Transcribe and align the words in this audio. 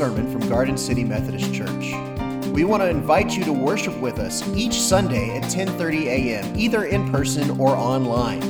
sermon 0.00 0.32
from 0.32 0.48
Garden 0.48 0.78
City 0.78 1.04
Methodist 1.04 1.52
Church. 1.52 1.92
We 2.54 2.64
want 2.64 2.82
to 2.82 2.88
invite 2.88 3.36
you 3.36 3.44
to 3.44 3.52
worship 3.52 3.94
with 4.00 4.18
us 4.18 4.42
each 4.56 4.80
Sunday 4.80 5.36
at 5.36 5.42
10:30 5.52 6.06
a.m., 6.06 6.58
either 6.58 6.84
in 6.84 7.12
person 7.12 7.60
or 7.60 7.76
online. 7.76 8.40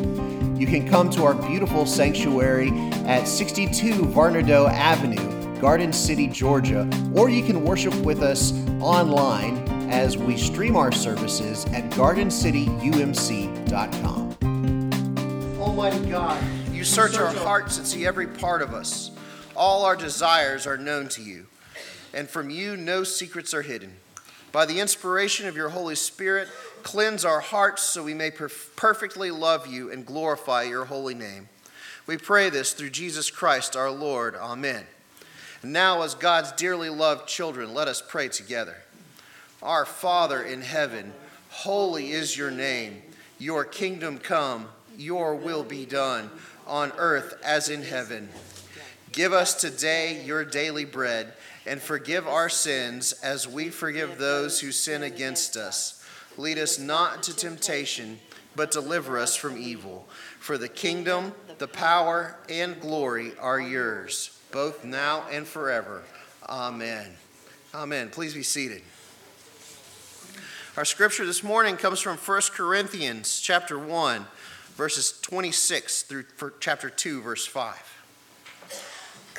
You 0.57 0.69
can 0.69 0.89
come 0.89 1.11
to 1.11 1.25
our 1.25 1.35
beautiful 1.35 1.87
sanctuary 1.87 2.71
at 3.05 3.27
62 3.27 3.95
Varnado 4.15 4.71
Avenue, 4.71 5.61
Garden 5.61 5.93
City, 5.93 6.29
Georgia, 6.29 6.89
or 7.17 7.29
you 7.29 7.43
can 7.43 7.65
worship 7.65 7.97
with 7.97 8.23
us 8.23 8.53
online 8.81 9.59
as 9.91 10.17
we 10.17 10.37
stream 10.37 10.77
our 10.77 10.93
services 10.93 11.65
at 11.75 11.91
gardencityumc.com. 11.91 14.37
Almighty 15.61 15.99
oh 15.99 16.11
God, 16.11 16.41
you 16.71 16.85
search 16.85 17.19
our 17.19 17.35
hearts 17.35 17.79
and 17.79 17.85
see 17.85 18.07
every 18.07 18.29
part 18.29 18.63
of 18.63 18.73
us. 18.73 19.11
All 19.61 19.85
our 19.85 19.95
desires 19.95 20.67
are 20.67 20.79
known 20.79 21.09
to 21.11 21.23
you, 21.23 21.45
and 22.15 22.31
from 22.31 22.49
you 22.49 22.79
no 22.79 23.05
secrets 23.05 23.53
are 23.53 23.61
hidden. 23.61 23.93
By 24.53 24.65
the 24.65 24.81
inspiration 24.81 25.47
of 25.49 25.55
your 25.55 25.69
Holy 25.69 25.97
Spirit, 25.97 26.49
cleanse 26.83 27.27
our 27.27 27.41
hearts 27.41 27.83
so 27.83 28.03
we 28.03 28.15
may 28.15 28.31
perf- 28.31 28.75
perfectly 28.75 29.31
love 29.31 29.67
you 29.67 29.93
and 29.93 30.07
glorify 30.07 30.63
your 30.63 30.87
holy 30.87 31.13
name. 31.13 31.51
We 32.07 32.17
pray 32.17 32.49
this 32.49 32.73
through 32.73 32.89
Jesus 32.89 33.31
Christ 33.31 33.77
our 33.77 33.91
Lord. 33.91 34.35
Amen. 34.35 34.87
And 35.61 35.75
now, 35.75 36.01
as 36.01 36.15
God's 36.15 36.53
dearly 36.53 36.89
loved 36.89 37.29
children, 37.29 37.75
let 37.75 37.87
us 37.87 38.03
pray 38.09 38.29
together. 38.29 38.79
Our 39.63 39.85
Father 39.85 40.43
in 40.43 40.63
heaven, 40.63 41.13
holy 41.51 42.13
is 42.13 42.35
your 42.35 42.51
name. 42.51 43.03
Your 43.39 43.67
kingdom 43.67 44.21
come, 44.21 44.69
your 44.97 45.35
will 45.35 45.65
be 45.65 45.85
done, 45.85 46.31
on 46.67 46.93
earth 46.97 47.35
as 47.45 47.69
in 47.69 47.83
heaven. 47.83 48.31
Give 49.13 49.33
us 49.33 49.55
today 49.55 50.23
your 50.25 50.45
daily 50.45 50.85
bread, 50.85 51.33
and 51.67 51.83
forgive 51.83 52.29
our 52.29 52.49
sins 52.49 53.13
as 53.25 53.49
we 53.49 53.69
forgive 53.69 54.19
those 54.19 54.61
who 54.61 54.71
sin 54.71 55.03
against 55.03 55.57
us. 55.57 56.05
Lead 56.37 56.59
us 56.59 56.79
not 56.79 57.17
into 57.17 57.35
temptation, 57.35 58.21
but 58.55 58.71
deliver 58.71 59.19
us 59.19 59.35
from 59.35 59.59
evil. 59.59 60.09
For 60.39 60.57
the 60.57 60.69
kingdom, 60.69 61.33
the 61.59 61.67
power, 61.67 62.37
and 62.49 62.81
glory 62.81 63.33
are 63.41 63.61
yours, 63.61 64.39
both 64.53 64.85
now 64.85 65.25
and 65.31 65.45
forever. 65.45 66.03
Amen. 66.49 67.09
Amen. 67.75 68.11
Please 68.11 68.35
be 68.35 68.45
seated. 68.45 68.83
Our 70.77 70.85
scripture 70.85 71.27
this 71.27 71.43
morning 71.43 71.77
comes 71.77 71.99
from 71.99 72.17
1 72.17 72.43
Corinthians 72.53 73.41
chapter 73.41 73.77
1, 73.77 74.25
verses 74.77 75.19
26 75.21 76.05
through 76.05 76.25
chapter 76.61 76.89
2, 76.89 77.23
verse 77.23 77.45
5. 77.45 78.00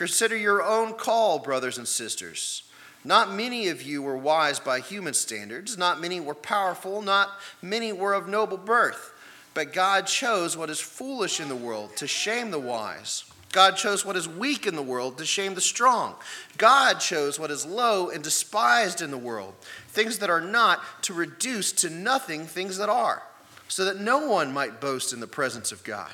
Consider 0.02 0.36
your 0.36 0.64
own 0.64 0.94
call, 0.96 1.38
brothers 1.38 1.78
and 1.78 1.88
sisters. 1.88 2.64
Not 3.06 3.36
many 3.36 3.68
of 3.68 3.84
you 3.84 4.02
were 4.02 4.18
wise 4.18 4.60
by 4.60 4.80
human 4.80 5.14
standards, 5.14 5.78
not 5.78 6.02
many 6.02 6.20
were 6.20 6.34
powerful, 6.34 7.04
not 7.04 7.30
many 7.62 7.94
were 7.94 8.16
of 8.16 8.28
noble 8.28 8.58
birth. 8.58 9.14
But 9.54 9.74
God 9.74 10.08
chose 10.08 10.58
what 10.58 10.72
is 10.72 10.80
foolish 10.80 11.40
in 11.40 11.50
the 11.50 11.56
world 11.56 11.96
to 11.98 12.08
shame 12.08 12.50
the 12.50 12.58
wise. 12.58 13.26
God 13.52 13.78
chose 13.78 14.04
what 14.04 14.16
is 14.16 14.28
weak 14.28 14.66
in 14.66 14.76
the 14.76 14.82
world 14.82 15.20
to 15.20 15.26
shame 15.28 15.54
the 15.54 15.62
strong. 15.62 16.16
God 16.58 17.00
chose 17.00 17.40
what 17.40 17.52
is 17.52 17.64
low 17.68 18.10
and 18.10 18.24
despised 18.24 19.04
in 19.04 19.12
the 19.12 19.20
world, 19.20 19.54
things 19.90 20.18
that 20.18 20.32
are 20.32 20.42
not, 20.42 20.82
to 21.04 21.14
reduce 21.14 21.72
to 21.74 21.92
nothing 21.92 22.48
things 22.48 22.80
that 22.80 22.90
are, 22.90 23.22
so 23.68 23.86
that 23.86 24.02
no 24.02 24.26
one 24.26 24.52
might 24.52 24.82
boast 24.82 25.14
in 25.14 25.20
the 25.20 25.28
presence 25.28 25.72
of 25.72 25.84
God. 25.84 26.10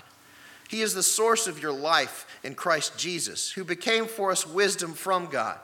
He 0.68 0.82
is 0.82 0.94
the 0.94 1.04
source 1.04 1.48
of 1.48 1.62
your 1.62 1.72
life 1.72 2.26
in 2.44 2.56
Christ 2.56 2.98
Jesus, 2.98 3.52
who 3.52 3.64
became 3.64 4.06
for 4.06 4.32
us 4.32 4.46
wisdom 4.46 4.94
from 4.94 5.28
God, 5.28 5.58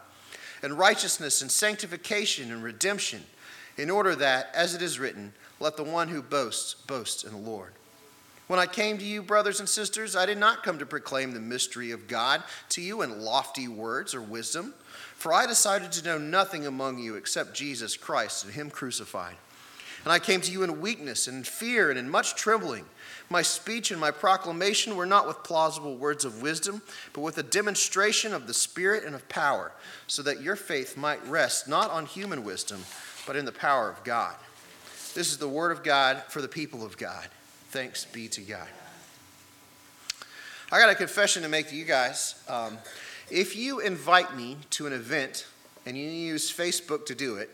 and 0.62 0.78
righteousness 0.78 1.42
and 1.42 1.52
sanctification 1.52 2.52
and 2.52 2.64
redemption, 2.64 3.24
in 3.78 3.90
order 3.90 4.16
that, 4.16 4.50
as 4.54 4.76
it 4.76 4.82
is 4.82 5.00
written, 5.00 5.34
let 5.60 5.78
the 5.78 5.84
one 5.84 6.08
who 6.08 6.22
boasts 6.22 6.74
boast 6.74 7.26
in 7.26 7.32
the 7.32 7.38
Lord. 7.38 7.74
When 8.48 8.60
I 8.60 8.66
came 8.66 8.98
to 8.98 9.06
you, 9.06 9.24
brothers 9.24 9.60
and 9.60 9.70
sisters, 9.70 10.16
I 10.16 10.26
did 10.26 10.38
not 10.38 10.64
come 10.64 10.78
to 10.80 10.86
proclaim 10.86 11.32
the 11.34 11.40
mystery 11.40 11.92
of 11.92 12.08
God 12.08 12.44
to 12.70 12.82
you 12.82 13.02
in 13.02 13.22
lofty 13.22 13.68
words 13.68 14.14
or 14.14 14.22
wisdom, 14.22 14.74
for 15.16 15.34
I 15.34 15.48
decided 15.48 15.92
to 15.94 16.06
know 16.06 16.18
nothing 16.18 16.68
among 16.68 17.00
you 17.00 17.16
except 17.16 17.56
Jesus 17.56 17.98
Christ 17.98 18.44
and 18.44 18.54
Him 18.54 18.70
crucified. 18.70 19.36
And 20.04 20.12
I 20.12 20.20
came 20.20 20.42
to 20.42 20.52
you 20.52 20.64
in 20.64 20.82
weakness 20.82 21.28
and 21.28 21.48
fear 21.48 21.90
and 21.90 21.98
in 21.98 22.10
much 22.10 22.36
trembling. 22.36 22.86
My 23.30 23.42
speech 23.42 23.92
and 23.92 24.00
my 24.00 24.12
proclamation 24.12 24.96
were 24.96 25.06
not 25.06 25.28
with 25.28 25.44
plausible 25.44 25.96
words 25.96 26.26
of 26.26 26.42
wisdom, 26.42 26.82
but 27.14 27.22
with 27.22 27.38
a 27.38 27.44
demonstration 27.44 28.34
of 28.34 28.48
the 28.48 28.54
Spirit 28.54 29.04
and 29.04 29.16
of 29.16 29.28
power, 29.30 29.72
so 30.08 30.22
that 30.24 30.42
your 30.42 30.56
faith 30.56 30.98
might 30.98 31.26
rest 31.28 31.68
not 31.68 31.90
on 31.90 32.06
human 32.06 32.44
wisdom, 32.44 32.84
but 33.26 33.36
in 33.36 33.46
the 33.46 33.52
power 33.52 33.90
of 33.90 34.04
God. 34.04 34.36
This 35.14 35.32
is 35.32 35.38
the 35.38 35.48
word 35.48 35.72
of 35.72 35.84
God 35.84 36.24
for 36.28 36.42
the 36.42 36.48
people 36.48 36.86
of 36.86 36.98
God. 36.98 37.28
Thanks 37.70 38.06
be 38.06 38.28
to 38.30 38.42
God. 38.42 38.68
I 40.72 40.80
got 40.80 40.90
a 40.90 40.96
confession 40.96 41.44
to 41.44 41.50
make 41.50 41.70
to 41.70 41.76
you 41.76 41.86
guys. 41.86 42.36
Um, 42.48 42.78
if 43.30 43.56
you 43.56 43.80
invite 43.80 44.36
me 44.36 44.58
to 44.72 44.88
an 44.88 44.94
event 44.94 45.46
and 45.86 45.98
you 45.98 46.06
use 46.06 46.52
Facebook 46.52 47.06
to 47.08 47.16
do 47.16 47.36
it, 47.36 47.50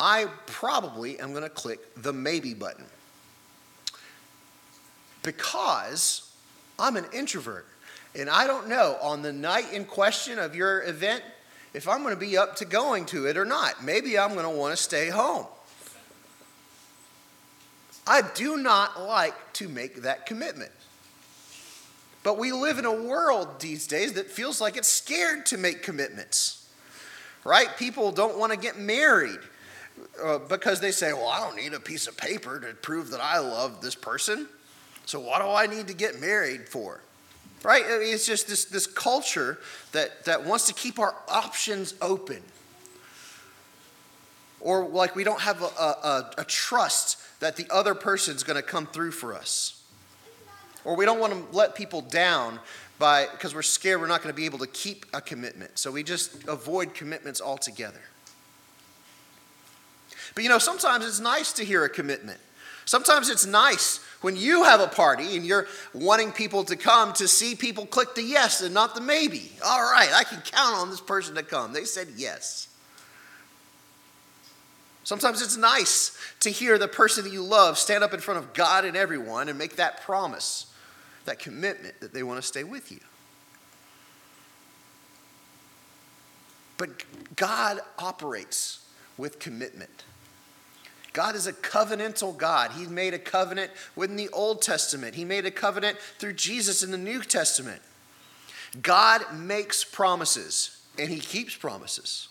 I 0.00 0.26
probably 0.46 1.20
am 1.20 1.30
going 1.30 1.44
to 1.44 1.48
click 1.48 1.80
the 1.96 2.12
maybe 2.12 2.54
button 2.54 2.84
because 5.22 6.30
I'm 6.78 6.96
an 6.96 7.06
introvert. 7.12 7.66
And 8.14 8.28
I 8.28 8.46
don't 8.46 8.68
know 8.68 8.98
on 9.00 9.22
the 9.22 9.32
night 9.32 9.72
in 9.72 9.84
question 9.84 10.38
of 10.38 10.54
your 10.54 10.82
event 10.82 11.22
if 11.74 11.88
I'm 11.88 12.02
going 12.02 12.14
to 12.14 12.20
be 12.20 12.36
up 12.36 12.56
to 12.56 12.64
going 12.64 13.06
to 13.06 13.26
it 13.26 13.36
or 13.36 13.44
not. 13.44 13.82
Maybe 13.82 14.18
I'm 14.18 14.34
going 14.34 14.44
to 14.44 14.50
want 14.50 14.76
to 14.76 14.82
stay 14.82 15.08
home. 15.08 15.46
I 18.06 18.22
do 18.34 18.56
not 18.56 19.00
like 19.00 19.52
to 19.54 19.68
make 19.68 20.02
that 20.02 20.26
commitment. 20.26 20.72
But 22.22 22.38
we 22.38 22.52
live 22.52 22.78
in 22.78 22.84
a 22.84 22.92
world 22.92 23.60
these 23.60 23.86
days 23.86 24.14
that 24.14 24.30
feels 24.30 24.60
like 24.60 24.76
it's 24.76 24.88
scared 24.88 25.46
to 25.46 25.56
make 25.56 25.82
commitments. 25.82 26.68
Right? 27.44 27.68
People 27.76 28.12
don't 28.12 28.38
want 28.38 28.52
to 28.52 28.58
get 28.58 28.78
married 28.78 29.38
uh, 30.22 30.38
because 30.38 30.80
they 30.80 30.92
say, 30.92 31.12
well, 31.12 31.28
I 31.28 31.40
don't 31.40 31.56
need 31.56 31.74
a 31.74 31.80
piece 31.80 32.06
of 32.06 32.16
paper 32.16 32.60
to 32.60 32.74
prove 32.74 33.10
that 33.10 33.20
I 33.20 33.38
love 33.38 33.80
this 33.80 33.94
person. 33.94 34.46
So 35.06 35.20
what 35.20 35.42
do 35.42 35.48
I 35.48 35.66
need 35.66 35.88
to 35.88 35.94
get 35.94 36.20
married 36.20 36.68
for? 36.68 37.00
Right? 37.62 37.82
It's 37.86 38.26
just 38.26 38.48
this, 38.48 38.64
this 38.64 38.86
culture 38.86 39.58
that, 39.92 40.24
that 40.24 40.44
wants 40.44 40.66
to 40.66 40.74
keep 40.74 40.98
our 40.98 41.14
options 41.28 41.94
open. 42.00 42.42
Or 44.60 44.86
like 44.86 45.14
we 45.14 45.24
don't 45.24 45.40
have 45.40 45.62
a, 45.62 45.66
a, 45.66 46.30
a 46.38 46.44
trust 46.44 47.18
that 47.40 47.56
the 47.56 47.66
other 47.70 47.94
person's 47.94 48.42
going 48.42 48.56
to 48.56 48.62
come 48.62 48.86
through 48.86 49.12
for 49.12 49.34
us. 49.34 49.82
Or 50.84 50.96
we 50.96 51.04
don't 51.04 51.20
want 51.20 51.32
to 51.32 51.56
let 51.56 51.74
people 51.74 52.00
down 52.00 52.58
by 52.98 53.26
because 53.30 53.54
we're 53.54 53.62
scared 53.62 54.00
we're 54.00 54.06
not 54.06 54.22
going 54.22 54.32
to 54.32 54.36
be 54.36 54.44
able 54.44 54.60
to 54.60 54.66
keep 54.66 55.06
a 55.12 55.20
commitment. 55.20 55.78
So 55.78 55.90
we 55.90 56.02
just 56.02 56.44
avoid 56.48 56.94
commitments 56.94 57.40
altogether. 57.40 58.00
But 60.34 60.44
you 60.44 60.48
know, 60.48 60.58
sometimes 60.58 61.04
it's 61.04 61.20
nice 61.20 61.52
to 61.54 61.64
hear 61.64 61.84
a 61.84 61.88
commitment. 61.88 62.40
Sometimes 62.84 63.28
it's 63.28 63.46
nice 63.46 64.00
when 64.22 64.36
you 64.36 64.64
have 64.64 64.80
a 64.80 64.86
party 64.86 65.36
and 65.36 65.44
you're 65.44 65.66
wanting 65.92 66.32
people 66.32 66.64
to 66.64 66.76
come 66.76 67.12
to 67.14 67.28
see 67.28 67.54
people 67.54 67.84
click 67.86 68.14
the 68.14 68.22
yes 68.22 68.62
and 68.62 68.72
not 68.72 68.94
the 68.94 69.00
maybe. 69.00 69.52
All 69.64 69.82
right, 69.82 70.10
I 70.14 70.24
can 70.24 70.40
count 70.40 70.76
on 70.76 70.90
this 70.90 71.00
person 71.00 71.34
to 71.34 71.42
come. 71.42 71.72
They 71.72 71.84
said 71.84 72.08
yes. 72.16 72.68
Sometimes 75.04 75.42
it's 75.42 75.56
nice 75.56 76.16
to 76.40 76.50
hear 76.50 76.78
the 76.78 76.88
person 76.88 77.24
that 77.24 77.32
you 77.32 77.42
love 77.42 77.76
stand 77.76 78.04
up 78.04 78.14
in 78.14 78.20
front 78.20 78.38
of 78.38 78.54
God 78.54 78.84
and 78.84 78.96
everyone 78.96 79.48
and 79.48 79.58
make 79.58 79.76
that 79.76 80.00
promise, 80.02 80.66
that 81.24 81.38
commitment 81.38 82.00
that 82.00 82.14
they 82.14 82.22
want 82.22 82.40
to 82.40 82.46
stay 82.46 82.64
with 82.64 82.92
you. 82.92 83.00
But 86.78 87.04
God 87.36 87.80
operates 87.98 88.86
with 89.18 89.38
commitment. 89.38 90.04
God 91.12 91.34
is 91.34 91.46
a 91.46 91.52
covenantal 91.52 92.36
God. 92.36 92.72
He 92.72 92.86
made 92.86 93.14
a 93.14 93.18
covenant 93.18 93.70
within 93.96 94.16
the 94.16 94.30
Old 94.30 94.62
Testament, 94.62 95.14
He 95.14 95.24
made 95.24 95.46
a 95.46 95.50
covenant 95.50 95.98
through 96.18 96.34
Jesus 96.34 96.82
in 96.82 96.90
the 96.90 96.98
New 96.98 97.22
Testament. 97.22 97.82
God 98.80 99.22
makes 99.34 99.84
promises, 99.84 100.80
and 100.98 101.08
He 101.08 101.20
keeps 101.20 101.54
promises. 101.54 102.28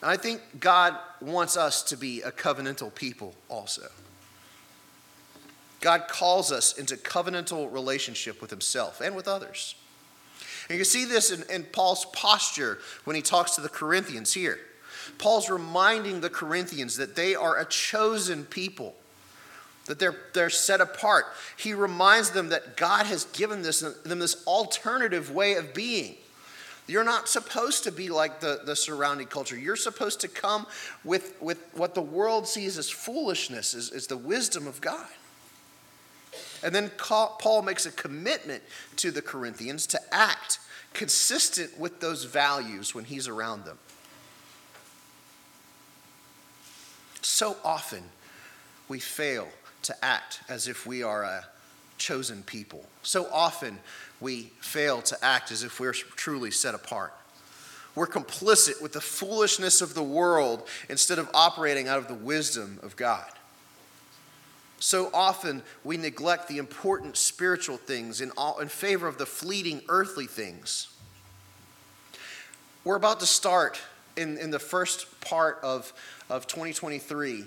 And 0.00 0.10
I 0.10 0.16
think 0.16 0.40
God 0.60 0.96
wants 1.20 1.56
us 1.56 1.82
to 1.84 1.96
be 1.96 2.22
a 2.22 2.30
covenantal 2.30 2.94
people 2.94 3.34
also. 3.48 3.88
God 5.80 6.08
calls 6.08 6.52
us 6.52 6.78
into 6.78 6.96
covenantal 6.96 7.72
relationship 7.72 8.40
with 8.40 8.50
Himself 8.50 9.00
and 9.00 9.16
with 9.16 9.26
others. 9.26 9.74
And 10.68 10.78
you 10.78 10.84
see 10.84 11.04
this 11.04 11.30
in, 11.30 11.42
in 11.50 11.64
Paul's 11.64 12.06
posture 12.06 12.78
when 13.04 13.16
he 13.16 13.22
talks 13.22 13.52
to 13.52 13.60
the 13.60 13.68
Corinthians 13.68 14.32
here. 14.32 14.58
Paul's 15.18 15.50
reminding 15.50 16.20
the 16.20 16.30
Corinthians 16.30 16.96
that 16.96 17.16
they 17.16 17.34
are 17.34 17.58
a 17.58 17.64
chosen 17.64 18.44
people, 18.44 18.94
that 19.86 19.98
they're, 19.98 20.16
they're 20.32 20.50
set 20.50 20.80
apart. 20.80 21.26
He 21.56 21.74
reminds 21.74 22.30
them 22.30 22.48
that 22.50 22.76
God 22.76 23.06
has 23.06 23.24
given 23.26 23.62
this, 23.62 23.80
them 23.80 24.18
this 24.18 24.44
alternative 24.46 25.30
way 25.30 25.54
of 25.54 25.74
being, 25.74 26.16
You're 26.86 27.04
not 27.04 27.28
supposed 27.28 27.84
to 27.84 27.92
be 27.92 28.08
like 28.08 28.40
the, 28.40 28.60
the 28.64 28.76
surrounding 28.76 29.26
culture. 29.26 29.56
You're 29.56 29.76
supposed 29.76 30.20
to 30.20 30.28
come 30.28 30.66
with, 31.02 31.40
with 31.40 31.58
what 31.74 31.94
the 31.94 32.02
world 32.02 32.46
sees 32.46 32.78
as 32.78 32.90
foolishness, 32.90 33.74
is, 33.74 33.90
is 33.90 34.06
the 34.06 34.16
wisdom 34.16 34.66
of 34.66 34.80
God. 34.80 35.06
And 36.62 36.74
then 36.74 36.90
Paul 36.96 37.62
makes 37.62 37.84
a 37.84 37.92
commitment 37.92 38.62
to 38.96 39.10
the 39.10 39.20
Corinthians 39.20 39.86
to 39.88 40.00
act 40.14 40.58
consistent 40.94 41.78
with 41.78 42.00
those 42.00 42.24
values 42.24 42.94
when 42.94 43.04
he's 43.04 43.28
around 43.28 43.66
them. 43.66 43.78
So 47.34 47.56
often 47.64 48.04
we 48.86 49.00
fail 49.00 49.48
to 49.82 50.04
act 50.04 50.42
as 50.48 50.68
if 50.68 50.86
we 50.86 51.02
are 51.02 51.24
a 51.24 51.44
chosen 51.98 52.44
people. 52.44 52.86
So 53.02 53.26
often 53.26 53.80
we 54.20 54.52
fail 54.60 55.02
to 55.02 55.18
act 55.20 55.50
as 55.50 55.64
if 55.64 55.80
we're 55.80 55.94
truly 55.94 56.52
set 56.52 56.76
apart. 56.76 57.12
We're 57.96 58.06
complicit 58.06 58.80
with 58.80 58.92
the 58.92 59.00
foolishness 59.00 59.82
of 59.82 59.94
the 59.94 60.02
world 60.04 60.62
instead 60.88 61.18
of 61.18 61.28
operating 61.34 61.88
out 61.88 61.98
of 61.98 62.06
the 62.06 62.14
wisdom 62.14 62.78
of 62.84 62.94
God. 62.94 63.32
So 64.78 65.10
often 65.12 65.64
we 65.82 65.96
neglect 65.96 66.46
the 66.46 66.58
important 66.58 67.16
spiritual 67.16 67.78
things 67.78 68.20
in, 68.20 68.30
all, 68.36 68.60
in 68.60 68.68
favor 68.68 69.08
of 69.08 69.18
the 69.18 69.26
fleeting 69.26 69.82
earthly 69.88 70.28
things. 70.28 70.86
We're 72.84 72.94
about 72.94 73.18
to 73.18 73.26
start 73.26 73.80
in, 74.16 74.38
in 74.38 74.50
the 74.50 74.58
first 74.58 75.20
part 75.20 75.58
of, 75.62 75.92
of 76.30 76.46
2023 76.46 77.44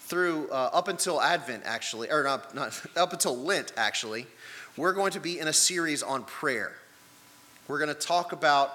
through 0.00 0.48
uh, 0.50 0.70
up 0.72 0.88
until 0.88 1.20
Advent, 1.20 1.62
actually, 1.64 2.10
or 2.10 2.22
not, 2.22 2.54
not 2.54 2.80
up 2.96 3.12
until 3.12 3.36
Lent, 3.36 3.72
actually. 3.76 4.26
We're 4.76 4.92
going 4.92 5.12
to 5.12 5.20
be 5.20 5.38
in 5.38 5.48
a 5.48 5.52
series 5.52 6.02
on 6.02 6.24
prayer. 6.24 6.72
We're 7.68 7.78
going 7.78 7.94
to 7.94 7.94
talk 7.94 8.32
about, 8.32 8.72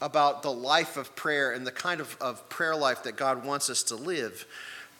about 0.00 0.42
the 0.42 0.52
life 0.52 0.96
of 0.96 1.14
prayer 1.16 1.52
and 1.52 1.66
the 1.66 1.72
kind 1.72 2.00
of, 2.00 2.16
of 2.20 2.48
prayer 2.48 2.76
life 2.76 3.02
that 3.04 3.16
God 3.16 3.44
wants 3.44 3.68
us 3.70 3.82
to 3.84 3.96
live. 3.96 4.46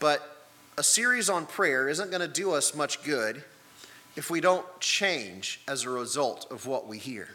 But 0.00 0.46
a 0.76 0.82
series 0.82 1.28
on 1.28 1.46
prayer 1.46 1.88
isn't 1.88 2.10
going 2.10 2.20
to 2.20 2.28
do 2.28 2.52
us 2.52 2.74
much 2.74 3.02
good 3.02 3.42
if 4.16 4.30
we 4.30 4.40
don't 4.40 4.66
change 4.80 5.60
as 5.68 5.84
a 5.84 5.90
result 5.90 6.46
of 6.50 6.66
what 6.66 6.86
we 6.86 6.98
hear. 6.98 7.28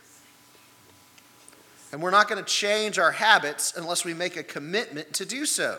And 1.94 2.02
we're 2.02 2.10
not 2.10 2.28
going 2.28 2.44
to 2.44 2.50
change 2.50 2.98
our 2.98 3.12
habits 3.12 3.72
unless 3.78 4.04
we 4.04 4.16
make 4.16 4.36
a 4.36 4.42
commitment 4.42 5.14
to 5.14 5.26
do 5.26 5.46
so. 5.46 5.78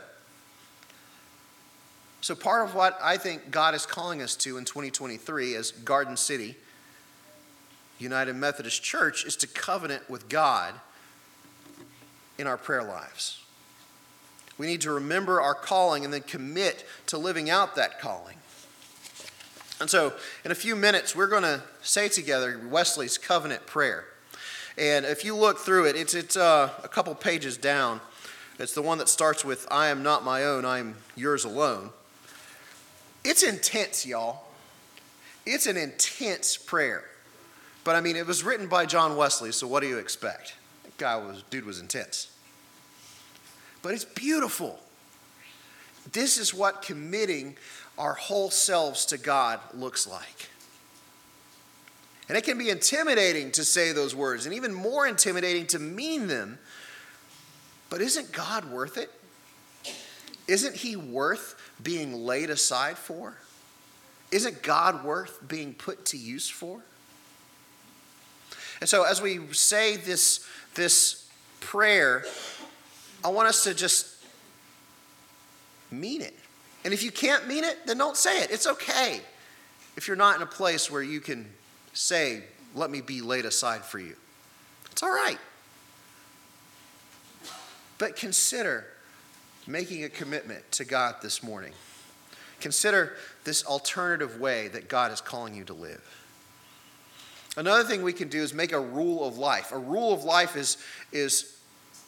So, 2.20 2.37
part 2.37 2.66
of 2.66 2.76
what 2.76 2.96
I 3.02 3.16
think 3.16 3.50
God 3.50 3.75
is 3.75 3.84
calling 3.84 4.22
us 4.22 4.37
to 4.37 4.56
in 4.56 4.64
2023 4.64 5.56
as 5.56 5.72
Garden 5.72 6.16
City 6.16 6.55
United 7.99 8.34
Methodist 8.37 8.82
Church 8.82 9.25
is 9.25 9.34
to 9.38 9.49
covenant 9.49 10.08
with 10.08 10.28
God 10.28 10.75
in 12.38 12.46
our 12.46 12.56
prayer 12.56 12.84
lives. 12.84 13.43
We 14.56 14.69
need 14.69 14.82
to 14.82 14.93
remember 14.93 15.40
our 15.40 15.55
calling 15.55 16.05
and 16.05 16.14
then 16.14 16.22
commit 16.22 16.87
to 17.08 17.19
living 17.19 17.50
out 17.50 17.75
that 17.75 18.00
calling. 18.00 18.37
And 19.81 19.90
so, 19.90 20.12
in 20.44 20.52
a 20.52 20.55
few 20.55 20.76
minutes, 20.76 21.17
we're 21.17 21.26
going 21.26 21.43
to 21.43 21.60
say 21.82 22.08
together 22.08 22.60
Wesley's 22.70 23.19
covenant 23.19 23.67
prayer. 23.67 24.05
And 24.76 25.05
if 25.05 25.25
you 25.25 25.37
look 25.37 25.59
through 25.59 25.87
it, 25.87 25.97
it's, 25.97 26.15
it's 26.15 26.37
uh, 26.37 26.71
a 26.82 26.88
couple 26.88 27.15
pages 27.15 27.56
down. 27.56 28.00
It's 28.59 28.75
the 28.75 28.82
one 28.82 28.99
that 28.99 29.09
starts 29.09 29.44
with, 29.44 29.67
I 29.71 29.88
am 29.88 30.03
not 30.03 30.25
my 30.25 30.44
own, 30.44 30.65
I 30.65 30.79
am 30.79 30.97
yours 31.17 31.44
alone. 31.44 31.91
It's 33.25 33.43
intense, 33.43 34.05
y'all. 34.06 34.44
It's 35.47 35.67
an 35.67 35.76
intense 35.76 36.56
prayer. 36.56 37.05
But 37.85 37.97
I 37.97 38.00
mean, 38.00 38.17
it 38.17 38.26
was 38.26 38.43
written 38.43 38.69
by 38.69 38.87
John 38.87 39.17
Wesley, 39.17 39.53
so 39.53 39.67
what 39.67 39.81
do 39.81 39.88
you 39.88 39.99
expect? 39.99 40.55
That 40.85 40.97
guy 40.99 41.17
was, 41.17 41.43
dude 41.50 41.65
was 41.65 41.81
intense 41.81 42.29
but 43.85 43.93
it's 43.93 44.06
beautiful. 44.06 44.81
This 46.11 46.38
is 46.38 46.55
what 46.55 46.81
committing 46.81 47.55
our 47.99 48.15
whole 48.15 48.50
selves 48.50 49.05
to 49.06 49.19
God 49.19 49.61
looks 49.75 50.06
like. 50.06 50.49
And 52.29 52.38
it 52.38 52.44
can 52.44 52.56
be 52.56 52.71
intimidating 52.71 53.53
to 53.53 53.65
say 53.65 53.93
those 53.93 54.15
words, 54.15 54.47
and 54.47 54.55
even 54.55 54.73
more 54.73 55.06
intimidating 55.06 55.67
to 55.69 55.79
mean 55.79 56.26
them. 56.26 56.59
But 57.91 58.00
isn't 58.00 58.32
God 58.32 58.71
worth 58.71 58.97
it? 58.97 59.11
Isn't 60.49 60.75
He 60.75 60.97
worth 60.97 61.61
being 61.82 62.15
laid 62.15 62.50
aside 62.50 62.97
for? 62.97 63.37
Isn't 64.31 64.62
God 64.62 65.05
worth 65.05 65.47
being 65.47 65.75
put 65.75 66.06
to 66.06 66.17
use 66.17 66.49
for? 66.49 66.81
And 68.81 68.88
so, 68.88 69.05
as 69.05 69.23
we 69.23 69.41
say 69.53 69.97
this, 69.97 70.47
this 70.75 71.29
prayer, 71.61 72.25
I 73.23 73.29
want 73.29 73.49
us 73.49 73.65
to 73.65 73.75
just 73.75 74.06
mean 75.91 76.20
it. 76.20 76.35
And 76.85 76.93
if 76.93 77.03
you 77.03 77.11
can't 77.11 77.47
mean 77.47 77.65
it, 77.65 77.87
then 77.87 77.99
don't 77.99 78.17
say 78.17 78.43
it. 78.43 78.50
It's 78.50 78.67
okay 78.67 79.20
if 79.97 80.09
you're 80.09 80.17
not 80.17 80.37
in 80.37 80.43
a 80.43 80.47
place 80.47 80.91
where 80.91 81.03
you 81.03 81.20
can 81.20 81.49
say, 81.94 82.43
Let 82.75 82.91
me 82.91 83.00
be 83.00 83.23
laid 83.23 83.46
aside 83.46 83.85
for 83.85 83.99
you. 83.99 84.17
It's 84.93 85.02
all 85.02 85.11
right. 85.11 85.38
But 87.99 88.17
consider 88.17 88.87
making 89.67 90.05
a 90.05 90.08
commitment 90.08 90.70
to 90.73 90.85
God 90.85 91.17
this 91.23 91.43
morning. 91.43 91.73
Consider 92.61 93.14
this 93.44 93.64
alternative 93.64 94.41
way 94.41 94.69
that 94.69 94.88
God 94.88 95.12
is 95.12 95.20
calling 95.20 95.55
you 95.55 95.64
to 95.64 95.75
live. 95.75 96.02
Another 97.56 97.85
thing 97.85 98.02
we 98.02 98.12
can 98.12 98.29
do 98.29 98.43
is 98.43 98.52
make 98.52 98.73
a 98.73 98.81
rule 98.81 99.26
of 99.26 99.38
life. 99.38 99.70
A 99.73 99.79
rule 99.79 100.12
of 100.12 100.25
life 100.25 100.56
is, 100.56 100.76
is 101.12 101.56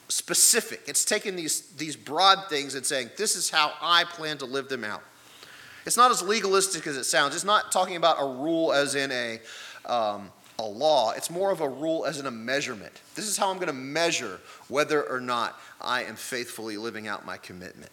specific. 0.09 0.83
It's 0.87 1.05
taking 1.05 1.37
these, 1.37 1.61
these 1.77 1.95
broad 1.95 2.49
things 2.49 2.75
and 2.75 2.85
saying, 2.85 3.11
this 3.17 3.37
is 3.37 3.49
how 3.49 3.73
I 3.81 4.05
plan 4.05 4.39
to 4.39 4.45
live 4.45 4.69
them 4.69 4.83
out. 4.83 5.03
It's 5.85 5.97
not 5.97 6.11
as 6.11 6.21
legalistic 6.21 6.87
as 6.89 6.97
it 6.97 7.05
sounds. 7.05 7.35
It's 7.35 7.45
not 7.45 7.71
talking 7.71 7.95
about 7.95 8.17
a 8.19 8.27
rule 8.27 8.73
as 8.73 8.97
in 8.97 9.13
a, 9.13 9.41
um, 9.87 10.31
a 10.59 10.65
law. 10.65 11.13
It's 11.13 11.31
more 11.31 11.51
of 11.51 11.61
a 11.61 11.69
rule 11.69 12.05
as 12.05 12.19
in 12.19 12.27
a 12.27 12.31
measurement. 12.31 12.93
This 13.15 13.27
is 13.27 13.37
how 13.37 13.51
I'm 13.51 13.57
going 13.57 13.69
to 13.69 13.73
measure 13.73 14.41
whether 14.69 15.03
or 15.03 15.21
not 15.21 15.61
I 15.81 16.05
am 16.05 16.17
faithfully 16.17 16.77
living 16.77 17.09
out 17.09 17.27
my 17.27 17.37
commitment. 17.37 17.93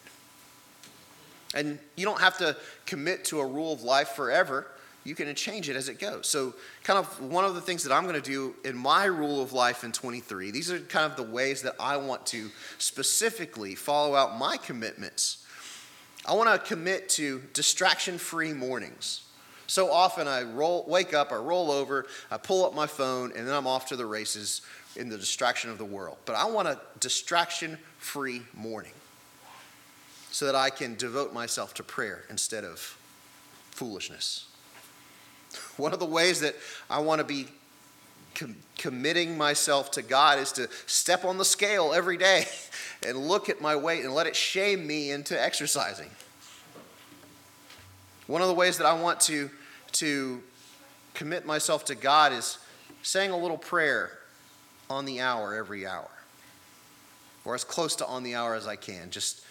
And 1.55 1.77
you 1.95 2.05
don't 2.05 2.21
have 2.21 2.37
to 2.39 2.55
commit 2.85 3.25
to 3.25 3.39
a 3.39 3.45
rule 3.45 3.73
of 3.73 3.83
life 3.83 4.09
forever 4.09 4.67
you 5.03 5.15
can 5.15 5.33
change 5.35 5.69
it 5.69 5.75
as 5.75 5.89
it 5.89 5.99
goes. 5.99 6.27
So, 6.27 6.53
kind 6.83 6.99
of 6.99 7.21
one 7.21 7.45
of 7.45 7.55
the 7.55 7.61
things 7.61 7.83
that 7.83 7.93
I'm 7.93 8.03
going 8.03 8.15
to 8.15 8.21
do 8.21 8.55
in 8.63 8.77
my 8.77 9.05
rule 9.05 9.41
of 9.41 9.53
life 9.53 9.83
in 9.83 9.91
23, 9.91 10.51
these 10.51 10.71
are 10.71 10.79
kind 10.79 11.09
of 11.09 11.17
the 11.17 11.23
ways 11.23 11.61
that 11.63 11.75
I 11.79 11.97
want 11.97 12.25
to 12.27 12.49
specifically 12.77 13.75
follow 13.75 14.15
out 14.15 14.37
my 14.37 14.57
commitments. 14.57 15.45
I 16.25 16.33
want 16.33 16.49
to 16.51 16.67
commit 16.67 17.09
to 17.09 17.41
distraction 17.53 18.17
free 18.17 18.53
mornings. 18.53 19.22
So 19.67 19.91
often 19.91 20.27
I 20.27 20.43
roll, 20.43 20.85
wake 20.87 21.13
up, 21.13 21.31
I 21.31 21.35
roll 21.35 21.71
over, 21.71 22.05
I 22.29 22.37
pull 22.37 22.65
up 22.65 22.75
my 22.75 22.87
phone, 22.87 23.31
and 23.35 23.47
then 23.47 23.55
I'm 23.55 23.67
off 23.67 23.87
to 23.87 23.95
the 23.95 24.05
races 24.05 24.61
in 24.95 25.09
the 25.09 25.17
distraction 25.17 25.69
of 25.69 25.77
the 25.77 25.85
world. 25.85 26.17
But 26.25 26.35
I 26.35 26.45
want 26.45 26.67
a 26.67 26.79
distraction 26.99 27.77
free 27.97 28.41
morning 28.53 28.91
so 30.31 30.45
that 30.45 30.55
I 30.55 30.69
can 30.69 30.95
devote 30.95 31.33
myself 31.33 31.73
to 31.75 31.83
prayer 31.83 32.23
instead 32.29 32.63
of 32.63 32.79
foolishness. 33.71 34.47
One 35.77 35.93
of 35.93 35.99
the 35.99 36.05
ways 36.05 36.39
that 36.41 36.55
I 36.89 36.99
want 36.99 37.19
to 37.19 37.25
be 37.25 37.47
com- 38.35 38.55
committing 38.77 39.37
myself 39.37 39.91
to 39.91 40.01
God 40.01 40.39
is 40.39 40.51
to 40.53 40.67
step 40.85 41.25
on 41.25 41.37
the 41.37 41.45
scale 41.45 41.93
every 41.93 42.17
day 42.17 42.45
and 43.05 43.17
look 43.17 43.49
at 43.49 43.61
my 43.61 43.75
weight 43.75 44.03
and 44.03 44.13
let 44.13 44.27
it 44.27 44.35
shame 44.35 44.85
me 44.85 45.11
into 45.11 45.39
exercising. 45.41 46.09
One 48.27 48.41
of 48.41 48.47
the 48.47 48.53
ways 48.53 48.77
that 48.77 48.87
I 48.87 48.93
want 48.93 49.19
to, 49.21 49.49
to 49.93 50.41
commit 51.13 51.45
myself 51.45 51.85
to 51.85 51.95
God 51.95 52.31
is 52.33 52.57
saying 53.01 53.31
a 53.31 53.37
little 53.37 53.57
prayer 53.57 54.11
on 54.89 55.05
the 55.05 55.21
hour 55.21 55.53
every 55.53 55.85
hour, 55.85 56.09
or 57.43 57.55
as 57.55 57.63
close 57.63 57.95
to 57.97 58.05
on 58.05 58.23
the 58.23 58.35
hour 58.35 58.55
as 58.55 58.67
I 58.67 58.75
can, 58.75 59.09
just 59.09 59.41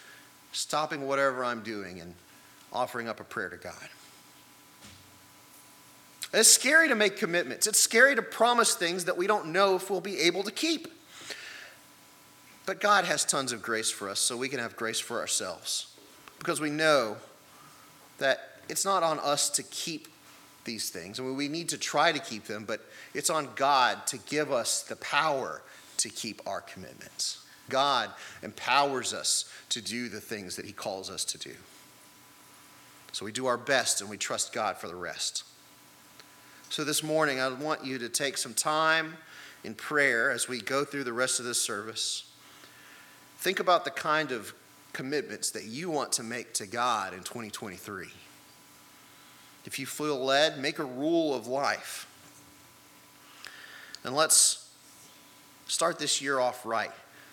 stopping 0.51 1.07
whatever 1.07 1.43
I'm 1.43 1.61
doing 1.61 1.99
and 1.99 2.15
offering 2.71 3.07
up 3.07 3.19
a 3.19 3.23
prayer 3.23 3.49
to 3.49 3.57
God. 3.57 3.89
It's 6.33 6.49
scary 6.49 6.87
to 6.87 6.95
make 6.95 7.17
commitments. 7.17 7.67
It's 7.67 7.79
scary 7.79 8.15
to 8.15 8.23
promise 8.23 8.73
things 8.73 9.05
that 9.05 9.17
we 9.17 9.27
don't 9.27 9.47
know 9.47 9.75
if 9.75 9.91
we'll 9.91 10.01
be 10.01 10.19
able 10.21 10.41
to 10.43 10.51
keep. 10.51 10.87
But 12.65 12.79
God 12.79 13.05
has 13.05 13.23
tons 13.23 13.51
of 13.51 13.61
grace 13.61 13.91
for 13.91 14.09
us, 14.09 14.19
so 14.19 14.35
we 14.35 14.49
can 14.49 14.59
have 14.59 14.75
grace 14.75 14.99
for 14.99 15.19
ourselves. 15.19 15.87
Because 16.39 16.59
we 16.59 16.71
know 16.71 17.17
that 18.17 18.52
it's 18.69 18.85
not 18.85 19.03
on 19.03 19.19
us 19.19 19.49
to 19.51 19.63
keep 19.63 20.07
these 20.65 20.89
things. 20.89 21.19
I 21.19 21.23
mean, 21.23 21.35
we 21.35 21.47
need 21.47 21.69
to 21.69 21.77
try 21.77 22.11
to 22.11 22.19
keep 22.19 22.45
them, 22.45 22.63
but 22.65 22.81
it's 23.13 23.29
on 23.29 23.49
God 23.55 24.05
to 24.07 24.17
give 24.17 24.51
us 24.51 24.83
the 24.83 24.95
power 24.97 25.61
to 25.97 26.09
keep 26.09 26.41
our 26.47 26.61
commitments. 26.61 27.45
God 27.69 28.09
empowers 28.41 29.13
us 29.13 29.45
to 29.69 29.81
do 29.81 30.09
the 30.09 30.21
things 30.21 30.55
that 30.55 30.65
He 30.65 30.73
calls 30.73 31.09
us 31.09 31.23
to 31.25 31.37
do. 31.37 31.53
So 33.11 33.25
we 33.25 33.31
do 33.31 33.45
our 33.45 33.57
best 33.57 34.01
and 34.01 34.09
we 34.09 34.17
trust 34.17 34.53
God 34.53 34.77
for 34.77 34.87
the 34.87 34.95
rest. 34.95 35.43
So 36.69 36.83
this 36.83 37.03
morning, 37.03 37.39
I 37.39 37.49
want 37.49 37.85
you 37.85 37.99
to 37.99 38.09
take 38.09 38.37
some 38.37 38.53
time 38.53 39.17
in 39.63 39.75
prayer 39.75 40.31
as 40.31 40.47
we 40.47 40.59
go 40.59 40.83
through 40.83 41.03
the 41.03 41.13
rest 41.13 41.39
of 41.39 41.45
this 41.45 41.61
service. 41.61 42.23
Think 43.37 43.59
about 43.59 43.85
the 43.85 43.91
kind 43.91 44.31
of 44.31 44.53
commitments 44.93 45.51
that 45.51 45.65
you 45.65 45.89
want 45.89 46.11
to 46.13 46.23
make 46.23 46.53
to 46.55 46.65
God 46.65 47.13
in 47.13 47.19
2023. 47.19 48.07
If 49.65 49.79
you 49.79 49.85
feel 49.85 50.23
led, 50.23 50.59
make 50.59 50.79
a 50.79 50.83
rule 50.83 51.33
of 51.33 51.47
life. 51.47 52.07
And 54.03 54.15
let's 54.15 54.69
start 55.67 55.99
this 55.99 56.21
year 56.21 56.39
off 56.39 56.65
right 56.65 56.91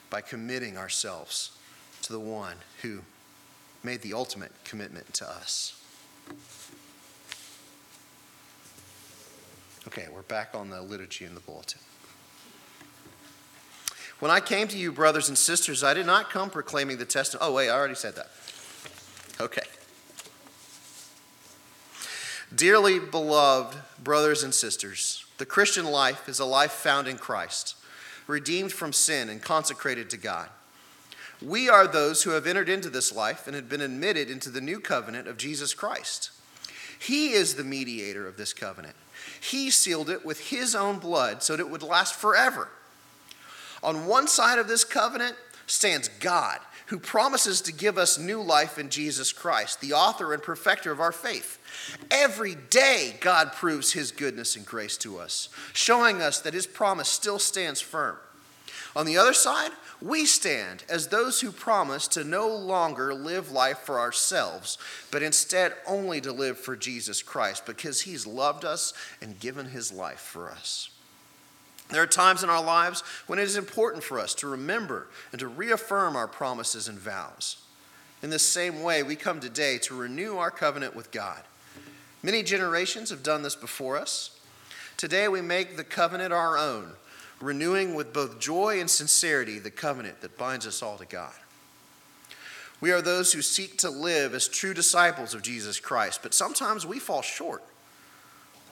by 0.09 0.21
committing 0.21 0.77
ourselves 0.79 1.53
to 2.03 2.13
the 2.13 2.21
one 2.21 2.57
who 2.83 3.01
made 3.83 4.03
the 4.03 4.15
ultimate 4.15 4.53
commitment 4.65 5.13
to 5.15 5.29
us. 5.29 5.81
Okay, 9.87 10.07
we're 10.13 10.23
back 10.23 10.55
on 10.55 10.71
the 10.71 10.81
liturgy 10.83 11.25
in 11.25 11.35
the 11.35 11.41
bulletin. 11.41 11.81
When 14.21 14.31
I 14.31 14.41
came 14.41 14.69
to 14.69 14.77
you, 14.77 14.93
brothers 14.93 15.29
and 15.29 15.39
sisters, 15.39 15.83
I 15.83 15.95
did 15.95 16.05
not 16.05 16.31
come 16.31 16.51
proclaiming 16.51 16.99
the 16.99 17.07
testimony. 17.07 17.51
Oh, 17.51 17.55
wait, 17.55 17.71
I 17.71 17.73
already 17.73 17.95
said 17.95 18.17
that. 18.17 18.29
Okay. 19.41 19.63
Dearly 22.61 22.99
beloved 22.99 23.79
brothers 24.05 24.43
and 24.43 24.53
sisters, 24.53 25.25
the 25.39 25.47
Christian 25.47 25.87
life 25.87 26.29
is 26.29 26.39
a 26.41 26.45
life 26.45 26.73
found 26.73 27.09
in 27.09 27.17
Christ, 27.17 27.75
redeemed 28.27 28.71
from 28.71 28.93
sin 28.93 29.31
and 29.31 29.41
consecrated 29.41 30.11
to 30.11 30.19
God. 30.19 30.51
We 31.41 31.71
are 31.71 31.87
those 31.87 32.23
who 32.23 32.33
have 32.33 32.47
entered 32.47 32.69
into 32.69 32.91
this 32.91 33.15
life 33.15 33.47
and 33.47 33.57
have 33.57 33.71
been 33.71 33.81
admitted 33.81 34.29
into 34.29 34.51
the 34.51 34.61
new 34.61 34.79
covenant 34.79 35.27
of 35.27 35.39
Jesus 35.39 35.73
Christ. 35.73 36.33
He 36.99 37.31
is 37.33 37.55
the 37.55 37.65
mediator 37.65 38.29
of 38.29 38.37
this 38.37 38.53
covenant. 38.53 38.97
He 39.41 39.71
sealed 39.71 40.11
it 40.11 40.27
with 40.27 40.51
his 40.51 40.75
own 40.75 40.99
blood 40.99 41.43
so 41.43 41.57
that 41.57 41.63
it 41.63 41.71
would 41.71 41.83
last 41.83 42.15
forever. 42.15 42.69
On 43.83 44.05
one 44.05 44.29
side 44.29 44.59
of 44.59 44.69
this 44.69 44.85
covenant 44.85 45.37
stands 45.67 46.09
God, 46.09 46.59
who 46.91 46.99
promises 46.99 47.61
to 47.61 47.73
give 47.73 47.97
us 47.97 48.19
new 48.19 48.43
life 48.43 48.77
in 48.77 48.91
Jesus 48.91 49.33
Christ, 49.33 49.81
the 49.81 49.93
author 49.93 50.35
and 50.35 50.43
perfecter 50.43 50.91
of 50.91 50.99
our 50.99 51.13
faith. 51.13 51.59
Every 52.11 52.57
day, 52.57 53.17
God 53.21 53.53
proves 53.53 53.93
his 53.93 54.11
goodness 54.11 54.57
and 54.57 54.67
grace 54.67 54.97
to 54.99 55.19
us, 55.19 55.49
showing 55.73 56.21
us 56.21 56.41
that 56.41 56.53
his 56.53 56.67
promise 56.67 57.09
still 57.09 57.39
stands 57.39 57.81
firm. 57.81 58.17
On 58.97 59.07
the 59.07 59.17
other 59.17 59.33
side, 59.33 59.71
we 60.03 60.27
stand 60.27 60.83
as 60.89 61.07
those 61.07 61.41
who 61.41 61.53
promise 61.53 62.09
to 62.09 62.25
no 62.25 62.49
longer 62.49 63.15
live 63.15 63.53
life 63.53 63.79
for 63.79 64.01
ourselves, 64.01 64.77
but 65.13 65.23
instead 65.23 65.75
only 65.87 66.21
to 66.21 66.33
live 66.33 66.59
for 66.59 66.75
Jesus 66.75 67.23
Christ 67.23 67.67
because 67.67 68.01
he's 68.01 68.27
loved 68.27 68.65
us 68.65 68.93
and 69.23 69.39
given 69.39 69.67
his 69.67 69.93
life 69.93 70.19
for 70.19 70.51
us. 70.51 70.91
There 71.91 72.03
are 72.03 72.07
times 72.07 72.43
in 72.43 72.51
our 72.51 72.63
lives 72.63 73.03
when 73.27 73.39
it 73.39 73.45
is 73.45 73.57
important 73.57 74.05
for 74.05 74.19
us 74.19 74.35
to 74.37 74.49
remember 74.49 75.09
and 75.33 75.41
to 75.41 75.49
reaffirm 75.49 76.15
our 76.17 76.29
promises 76.29 76.89
and 76.89 76.99
vows. 76.99 77.57
In 78.23 78.31
the 78.31 78.39
same 78.39 78.83
way, 78.83 79.03
we 79.03 79.17
come 79.17 79.41
today 79.41 79.79
to 79.79 79.97
renew 79.97 80.37
our 80.37 80.51
covenant 80.51 80.95
with 80.95 81.11
God. 81.11 81.41
Many 82.23 82.43
generations 82.43 83.11
have 83.11 83.23
done 83.23 83.43
this 83.43 83.57
before 83.57 83.97
us. 83.97 84.39
Today, 84.97 85.27
we 85.27 85.41
make 85.41 85.77
the 85.77 85.85
covenant 85.85 86.33
our 86.33 86.59
own, 86.59 86.93
renewing 87.41 87.95
with 87.95 88.13
both 88.13 88.39
joy 88.39 88.79
and 88.79 88.91
sincerity 88.91 89.59
the 89.59 89.71
covenant 89.71 90.21
that 90.21 90.37
binds 90.37 90.67
us 90.67 90.83
all 90.83 90.99
to 90.99 91.07
God. 91.07 91.33
We 92.81 92.93
are 92.93 93.03
those 93.03 93.33
who 93.33 93.43
seek 93.43 93.79
to 93.79 93.91
live 93.91 94.35
as 94.35 94.49
true 94.49 94.75
disciples 94.75 95.35
of 95.35 95.43
Jesus 95.43 95.81
Christ, 95.81 96.21
but 96.23 96.35
sometimes 96.35 96.87
we 96.87 96.99
fall 96.99 97.23
short. 97.23 97.63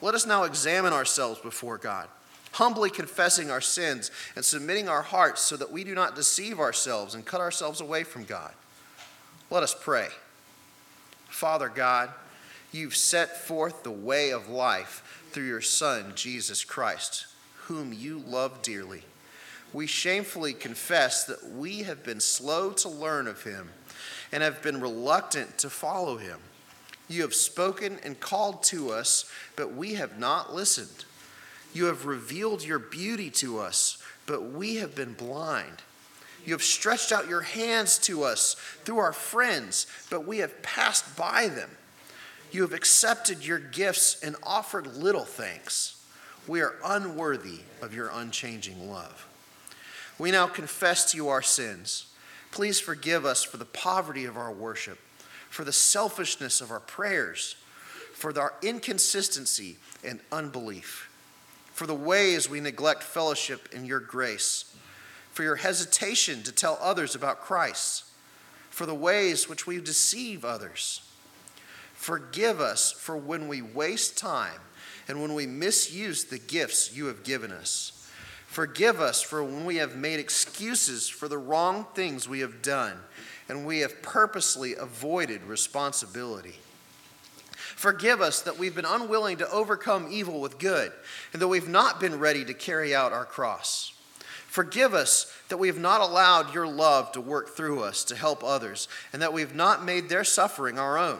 Let 0.01 0.15
us 0.15 0.25
now 0.25 0.43
examine 0.43 0.93
ourselves 0.93 1.39
before 1.39 1.77
God 1.77 2.07
humbly 2.53 2.89
confessing 2.89 3.51
our 3.51 3.61
sins 3.61 4.11
and 4.35 4.43
submitting 4.43 4.89
our 4.89 5.01
hearts 5.01 5.41
so 5.41 5.55
that 5.57 5.71
we 5.71 5.83
do 5.83 5.93
not 5.93 6.15
deceive 6.15 6.59
ourselves 6.59 7.15
and 7.15 7.25
cut 7.25 7.41
ourselves 7.41 7.81
away 7.81 8.03
from 8.03 8.25
God. 8.25 8.51
Let 9.49 9.63
us 9.63 9.75
pray. 9.79 10.07
Father 11.27 11.69
God, 11.69 12.09
you've 12.71 12.95
set 12.95 13.37
forth 13.37 13.83
the 13.83 13.91
way 13.91 14.31
of 14.31 14.49
life 14.49 15.25
through 15.31 15.47
your 15.47 15.61
Son, 15.61 16.13
Jesus 16.15 16.63
Christ, 16.63 17.27
whom 17.65 17.93
you 17.93 18.19
love 18.19 18.61
dearly. 18.61 19.03
We 19.71 19.85
shamefully 19.85 20.53
confess 20.53 21.25
that 21.25 21.51
we 21.51 21.83
have 21.83 22.03
been 22.03 22.19
slow 22.19 22.71
to 22.71 22.89
learn 22.89 23.27
of 23.27 23.43
him 23.43 23.69
and 24.31 24.41
have 24.41 24.61
been 24.61 24.81
reluctant 24.81 25.57
to 25.59 25.69
follow 25.69 26.17
him. 26.17 26.39
You 27.07 27.21
have 27.23 27.33
spoken 27.33 27.99
and 28.03 28.19
called 28.19 28.63
to 28.63 28.91
us, 28.91 29.29
but 29.55 29.73
we 29.73 29.95
have 29.95 30.19
not 30.19 30.53
listened. 30.53 31.05
You 31.73 31.85
have 31.85 32.05
revealed 32.05 32.63
your 32.63 32.79
beauty 32.79 33.29
to 33.31 33.59
us, 33.59 34.01
but 34.25 34.51
we 34.51 34.75
have 34.75 34.95
been 34.95 35.13
blind. 35.13 35.83
You 36.45 36.53
have 36.53 36.63
stretched 36.63 37.11
out 37.11 37.27
your 37.27 37.41
hands 37.41 37.97
to 37.99 38.23
us 38.23 38.55
through 38.83 38.99
our 38.99 39.13
friends, 39.13 39.85
but 40.09 40.25
we 40.25 40.39
have 40.39 40.61
passed 40.63 41.15
by 41.15 41.47
them. 41.47 41.69
You 42.51 42.63
have 42.63 42.73
accepted 42.73 43.45
your 43.45 43.59
gifts 43.59 44.21
and 44.23 44.35
offered 44.41 44.87
little 44.95 45.25
thanks. 45.25 46.03
We 46.47 46.61
are 46.61 46.75
unworthy 46.83 47.59
of 47.81 47.93
your 47.93 48.09
unchanging 48.11 48.89
love. 48.89 49.27
We 50.17 50.31
now 50.31 50.47
confess 50.47 51.11
to 51.11 51.17
you 51.17 51.29
our 51.29 51.43
sins. 51.43 52.07
Please 52.51 52.79
forgive 52.79 53.25
us 53.25 53.43
for 53.43 53.57
the 53.57 53.65
poverty 53.65 54.25
of 54.25 54.35
our 54.35 54.51
worship, 54.51 54.97
for 55.49 55.63
the 55.63 55.71
selfishness 55.71 56.61
of 56.61 56.71
our 56.71 56.79
prayers, 56.79 57.55
for 58.13 58.37
our 58.39 58.53
inconsistency 58.63 59.77
and 60.03 60.19
unbelief 60.31 61.08
for 61.79 61.87
the 61.87 61.95
ways 61.95 62.49
we 62.49 62.59
neglect 62.59 63.01
fellowship 63.01 63.69
in 63.71 63.85
your 63.85 64.01
grace, 64.01 64.75
for 65.31 65.43
your 65.43 65.55
hesitation 65.55 66.43
to 66.43 66.51
tell 66.51 66.77
others 66.81 67.15
about 67.15 67.39
Christ, 67.39 68.03
for 68.69 68.85
the 68.85 68.93
ways 68.93 69.47
which 69.47 69.65
we 69.65 69.79
deceive 69.79 70.43
others. 70.43 71.01
Forgive 71.93 72.59
us 72.59 72.91
for 72.91 73.15
when 73.15 73.47
we 73.47 73.61
waste 73.61 74.17
time 74.17 74.59
and 75.07 75.21
when 75.21 75.33
we 75.33 75.47
misuse 75.47 76.25
the 76.25 76.37
gifts 76.37 76.93
you 76.93 77.05
have 77.05 77.23
given 77.23 77.49
us. 77.49 78.11
Forgive 78.45 78.99
us 78.99 79.21
for 79.21 79.41
when 79.41 79.63
we 79.63 79.77
have 79.77 79.95
made 79.95 80.19
excuses 80.19 81.07
for 81.07 81.29
the 81.29 81.37
wrong 81.37 81.85
things 81.95 82.27
we 82.27 82.41
have 82.41 82.61
done 82.61 82.97
and 83.47 83.65
we 83.65 83.79
have 83.79 84.01
purposely 84.01 84.75
avoided 84.75 85.43
responsibility. 85.43 86.57
Forgive 87.79 88.19
us 88.19 88.41
that 88.41 88.59
we've 88.59 88.75
been 88.75 88.83
unwilling 88.83 89.37
to 89.37 89.49
overcome 89.49 90.09
evil 90.11 90.41
with 90.41 90.59
good, 90.59 90.91
and 91.31 91.41
that 91.41 91.47
we've 91.47 91.69
not 91.69 92.01
been 92.01 92.19
ready 92.19 92.43
to 92.43 92.53
carry 92.53 92.93
out 92.93 93.13
our 93.13 93.23
cross. 93.23 93.93
Forgive 94.47 94.93
us 94.93 95.33
that 95.47 95.59
we 95.59 95.69
have 95.69 95.79
not 95.79 96.01
allowed 96.01 96.53
your 96.53 96.67
love 96.67 97.13
to 97.13 97.21
work 97.21 97.55
through 97.55 97.81
us 97.81 98.03
to 98.03 98.17
help 98.17 98.43
others, 98.43 98.89
and 99.13 99.21
that 99.21 99.31
we've 99.31 99.55
not 99.55 99.85
made 99.85 100.09
their 100.09 100.25
suffering 100.25 100.77
our 100.77 100.97
own. 100.97 101.19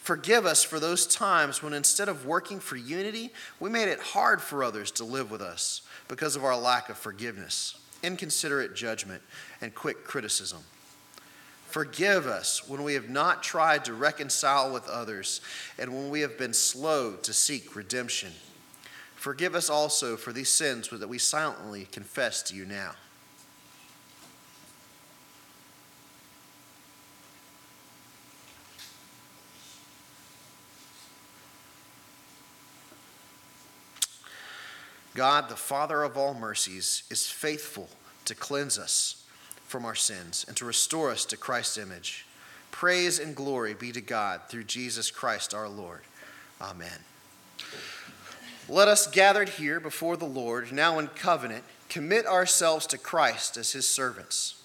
Forgive 0.00 0.46
us 0.46 0.64
for 0.64 0.80
those 0.80 1.06
times 1.06 1.62
when 1.62 1.74
instead 1.74 2.08
of 2.08 2.24
working 2.24 2.60
for 2.60 2.76
unity, 2.76 3.30
we 3.60 3.68
made 3.68 3.88
it 3.88 4.00
hard 4.00 4.40
for 4.40 4.64
others 4.64 4.90
to 4.92 5.04
live 5.04 5.30
with 5.30 5.42
us 5.42 5.82
because 6.08 6.34
of 6.34 6.44
our 6.44 6.56
lack 6.56 6.88
of 6.88 6.96
forgiveness, 6.96 7.76
inconsiderate 8.02 8.74
judgment, 8.74 9.20
and 9.60 9.74
quick 9.74 10.02
criticism. 10.02 10.60
Forgive 11.74 12.28
us 12.28 12.68
when 12.68 12.84
we 12.84 12.94
have 12.94 13.08
not 13.08 13.42
tried 13.42 13.84
to 13.86 13.94
reconcile 13.94 14.72
with 14.72 14.86
others 14.86 15.40
and 15.76 15.92
when 15.92 16.08
we 16.08 16.20
have 16.20 16.38
been 16.38 16.54
slow 16.54 17.14
to 17.14 17.32
seek 17.32 17.74
redemption. 17.74 18.30
Forgive 19.16 19.56
us 19.56 19.68
also 19.68 20.16
for 20.16 20.32
these 20.32 20.48
sins 20.48 20.86
that 20.98 21.08
we 21.08 21.18
silently 21.18 21.88
confess 21.90 22.44
to 22.44 22.54
you 22.54 22.64
now. 22.64 22.92
God, 35.16 35.48
the 35.48 35.56
Father 35.56 36.04
of 36.04 36.16
all 36.16 36.34
mercies, 36.34 37.02
is 37.10 37.28
faithful 37.28 37.88
to 38.26 38.36
cleanse 38.36 38.78
us 38.78 39.23
from 39.66 39.84
our 39.84 39.94
sins 39.94 40.44
and 40.46 40.56
to 40.56 40.64
restore 40.64 41.10
us 41.10 41.24
to 41.26 41.36
Christ's 41.36 41.78
image. 41.78 42.26
Praise 42.70 43.18
and 43.18 43.36
glory 43.36 43.74
be 43.74 43.92
to 43.92 44.00
God 44.00 44.42
through 44.48 44.64
Jesus 44.64 45.10
Christ 45.10 45.54
our 45.54 45.68
Lord. 45.68 46.00
Amen. 46.60 46.98
Let 48.68 48.88
us 48.88 49.06
gathered 49.06 49.50
here 49.50 49.78
before 49.78 50.16
the 50.16 50.24
Lord, 50.24 50.72
now 50.72 50.98
in 50.98 51.08
covenant, 51.08 51.64
commit 51.88 52.26
ourselves 52.26 52.86
to 52.88 52.98
Christ 52.98 53.56
as 53.56 53.72
his 53.72 53.86
servants. 53.86 54.62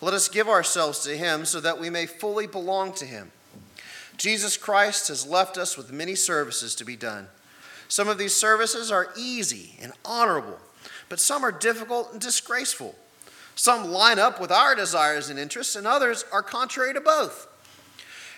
Let 0.00 0.14
us 0.14 0.28
give 0.28 0.48
ourselves 0.48 1.00
to 1.00 1.16
him 1.16 1.44
so 1.44 1.60
that 1.60 1.78
we 1.78 1.90
may 1.90 2.06
fully 2.06 2.46
belong 2.46 2.92
to 2.94 3.04
him. 3.04 3.30
Jesus 4.16 4.56
Christ 4.56 5.08
has 5.08 5.26
left 5.26 5.56
us 5.56 5.76
with 5.76 5.92
many 5.92 6.14
services 6.14 6.74
to 6.76 6.84
be 6.84 6.96
done. 6.96 7.28
Some 7.88 8.08
of 8.08 8.18
these 8.18 8.34
services 8.34 8.90
are 8.90 9.12
easy 9.16 9.76
and 9.80 9.92
honorable, 10.04 10.58
but 11.08 11.20
some 11.20 11.44
are 11.44 11.52
difficult 11.52 12.12
and 12.12 12.20
disgraceful. 12.20 12.96
Some 13.54 13.90
line 13.90 14.18
up 14.18 14.40
with 14.40 14.50
our 14.50 14.74
desires 14.74 15.28
and 15.28 15.38
interests, 15.38 15.76
and 15.76 15.86
others 15.86 16.24
are 16.32 16.42
contrary 16.42 16.94
to 16.94 17.00
both. 17.00 17.48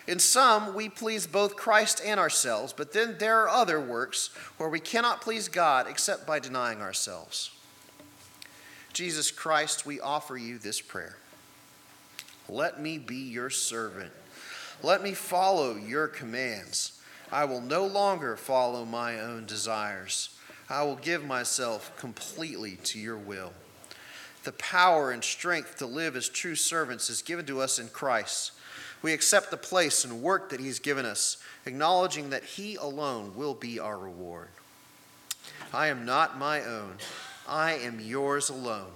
In 0.06 0.18
some, 0.18 0.74
we 0.74 0.88
please 0.88 1.26
both 1.26 1.56
Christ 1.56 2.02
and 2.04 2.20
ourselves, 2.20 2.74
but 2.74 2.92
then 2.92 3.16
there 3.18 3.40
are 3.40 3.48
other 3.48 3.80
works 3.80 4.28
where 4.58 4.68
we 4.68 4.80
cannot 4.80 5.22
please 5.22 5.48
God 5.48 5.86
except 5.88 6.26
by 6.26 6.38
denying 6.38 6.82
ourselves. 6.82 7.50
Jesus 8.92 9.30
Christ, 9.30 9.86
we 9.86 10.00
offer 10.00 10.36
you 10.36 10.58
this 10.58 10.80
prayer. 10.80 11.16
Let 12.48 12.80
me 12.80 12.98
be 12.98 13.16
your 13.16 13.48
servant. 13.48 14.12
Let 14.82 15.02
me 15.02 15.14
follow 15.14 15.74
your 15.74 16.06
commands. 16.06 17.00
I 17.32 17.46
will 17.46 17.62
no 17.62 17.86
longer 17.86 18.36
follow 18.36 18.84
my 18.84 19.18
own 19.20 19.46
desires. 19.46 20.36
I 20.68 20.82
will 20.82 20.96
give 20.96 21.24
myself 21.24 21.96
completely 21.96 22.76
to 22.84 22.98
your 22.98 23.16
will. 23.16 23.52
The 24.44 24.52
power 24.52 25.10
and 25.10 25.24
strength 25.24 25.78
to 25.78 25.86
live 25.86 26.16
as 26.16 26.28
true 26.28 26.54
servants 26.54 27.10
is 27.10 27.22
given 27.22 27.46
to 27.46 27.60
us 27.60 27.78
in 27.78 27.88
Christ. 27.88 28.52
We 29.00 29.12
accept 29.12 29.50
the 29.50 29.56
place 29.56 30.04
and 30.04 30.22
work 30.22 30.50
that 30.50 30.60
He's 30.60 30.78
given 30.78 31.04
us, 31.04 31.38
acknowledging 31.66 32.30
that 32.30 32.44
He 32.44 32.76
alone 32.76 33.34
will 33.34 33.54
be 33.54 33.78
our 33.78 33.98
reward. 33.98 34.48
I 35.72 35.88
am 35.88 36.04
not 36.04 36.38
my 36.38 36.62
own, 36.62 36.94
I 37.48 37.72
am 37.72 38.00
yours 38.00 38.48
alone. 38.48 38.92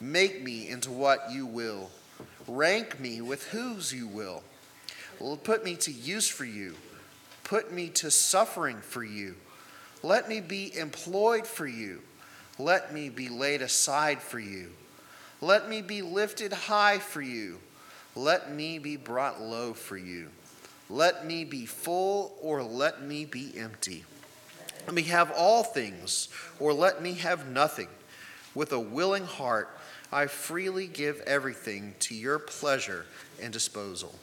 Make 0.00 0.42
me 0.42 0.68
into 0.68 0.90
what 0.90 1.30
you 1.30 1.46
will, 1.46 1.90
rank 2.46 2.98
me 2.98 3.20
with 3.20 3.44
whose 3.48 3.92
you 3.92 4.06
will. 4.06 4.42
Put 5.44 5.64
me 5.64 5.76
to 5.76 5.92
use 5.92 6.28
for 6.28 6.44
you, 6.44 6.74
put 7.44 7.72
me 7.72 7.88
to 7.90 8.10
suffering 8.10 8.78
for 8.78 9.04
you. 9.04 9.36
Let 10.02 10.28
me 10.28 10.40
be 10.40 10.76
employed 10.76 11.46
for 11.46 11.66
you. 11.66 12.00
Let 12.58 12.92
me 12.92 13.08
be 13.08 13.28
laid 13.28 13.62
aside 13.62 14.20
for 14.20 14.40
you. 14.40 14.72
Let 15.40 15.68
me 15.68 15.82
be 15.82 16.02
lifted 16.02 16.52
high 16.52 16.98
for 16.98 17.22
you. 17.22 17.58
Let 18.16 18.52
me 18.52 18.78
be 18.78 18.96
brought 18.96 19.40
low 19.40 19.72
for 19.74 19.96
you. 19.96 20.30
Let 20.90 21.24
me 21.24 21.44
be 21.44 21.66
full 21.66 22.36
or 22.42 22.62
let 22.62 23.02
me 23.02 23.24
be 23.24 23.52
empty. 23.56 24.04
Let 24.86 24.94
me 24.94 25.02
have 25.02 25.30
all 25.36 25.62
things 25.62 26.28
or 26.58 26.72
let 26.72 27.00
me 27.02 27.14
have 27.14 27.46
nothing. 27.48 27.88
With 28.54 28.72
a 28.72 28.80
willing 28.80 29.26
heart, 29.26 29.68
I 30.10 30.26
freely 30.26 30.86
give 30.86 31.20
everything 31.20 31.94
to 32.00 32.14
your 32.14 32.38
pleasure 32.38 33.04
and 33.40 33.52
disposal. 33.52 34.14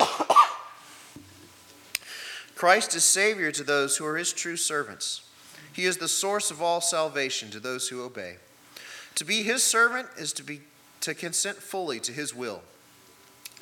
Christ 2.54 2.94
is 2.94 3.02
Savior 3.04 3.50
to 3.50 3.64
those 3.64 3.96
who 3.96 4.06
are 4.06 4.16
His 4.16 4.32
true 4.32 4.56
servants. 4.56 5.23
He 5.74 5.84
is 5.84 5.98
the 5.98 6.08
source 6.08 6.50
of 6.50 6.62
all 6.62 6.80
salvation 6.80 7.50
to 7.50 7.60
those 7.60 7.88
who 7.88 8.02
obey. 8.02 8.36
To 9.16 9.24
be 9.24 9.42
His 9.42 9.62
servant 9.62 10.08
is 10.16 10.32
to, 10.34 10.42
be, 10.42 10.60
to 11.00 11.14
consent 11.14 11.58
fully 11.58 12.00
to 12.00 12.12
His 12.12 12.34
will. 12.34 12.62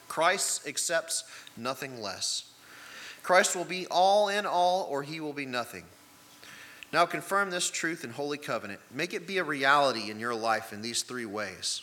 Christ 0.09 0.69
accepts 0.69 1.25
nothing 1.57 2.01
less. 2.01 2.45
Christ 3.23 3.57
will 3.57 3.65
be 3.65 3.87
all 3.87 4.29
in 4.29 4.45
all, 4.45 4.87
or 4.91 5.03
He 5.03 5.21
will 5.21 5.33
be 5.33 5.47
nothing. 5.47 5.85
Now 6.93 7.07
confirm 7.07 7.51
this 7.51 7.71
truth 7.71 8.05
in 8.05 8.11
Holy 8.11 8.37
Covenant. 8.37 8.81
Make 8.93 9.15
it 9.15 9.27
be 9.27 9.39
a 9.39 9.45
reality 9.45 10.11
in 10.11 10.21
your 10.21 10.35
life 10.35 10.73
in 10.73 10.83
these 10.83 11.03
three 11.03 11.25
ways. 11.25 11.83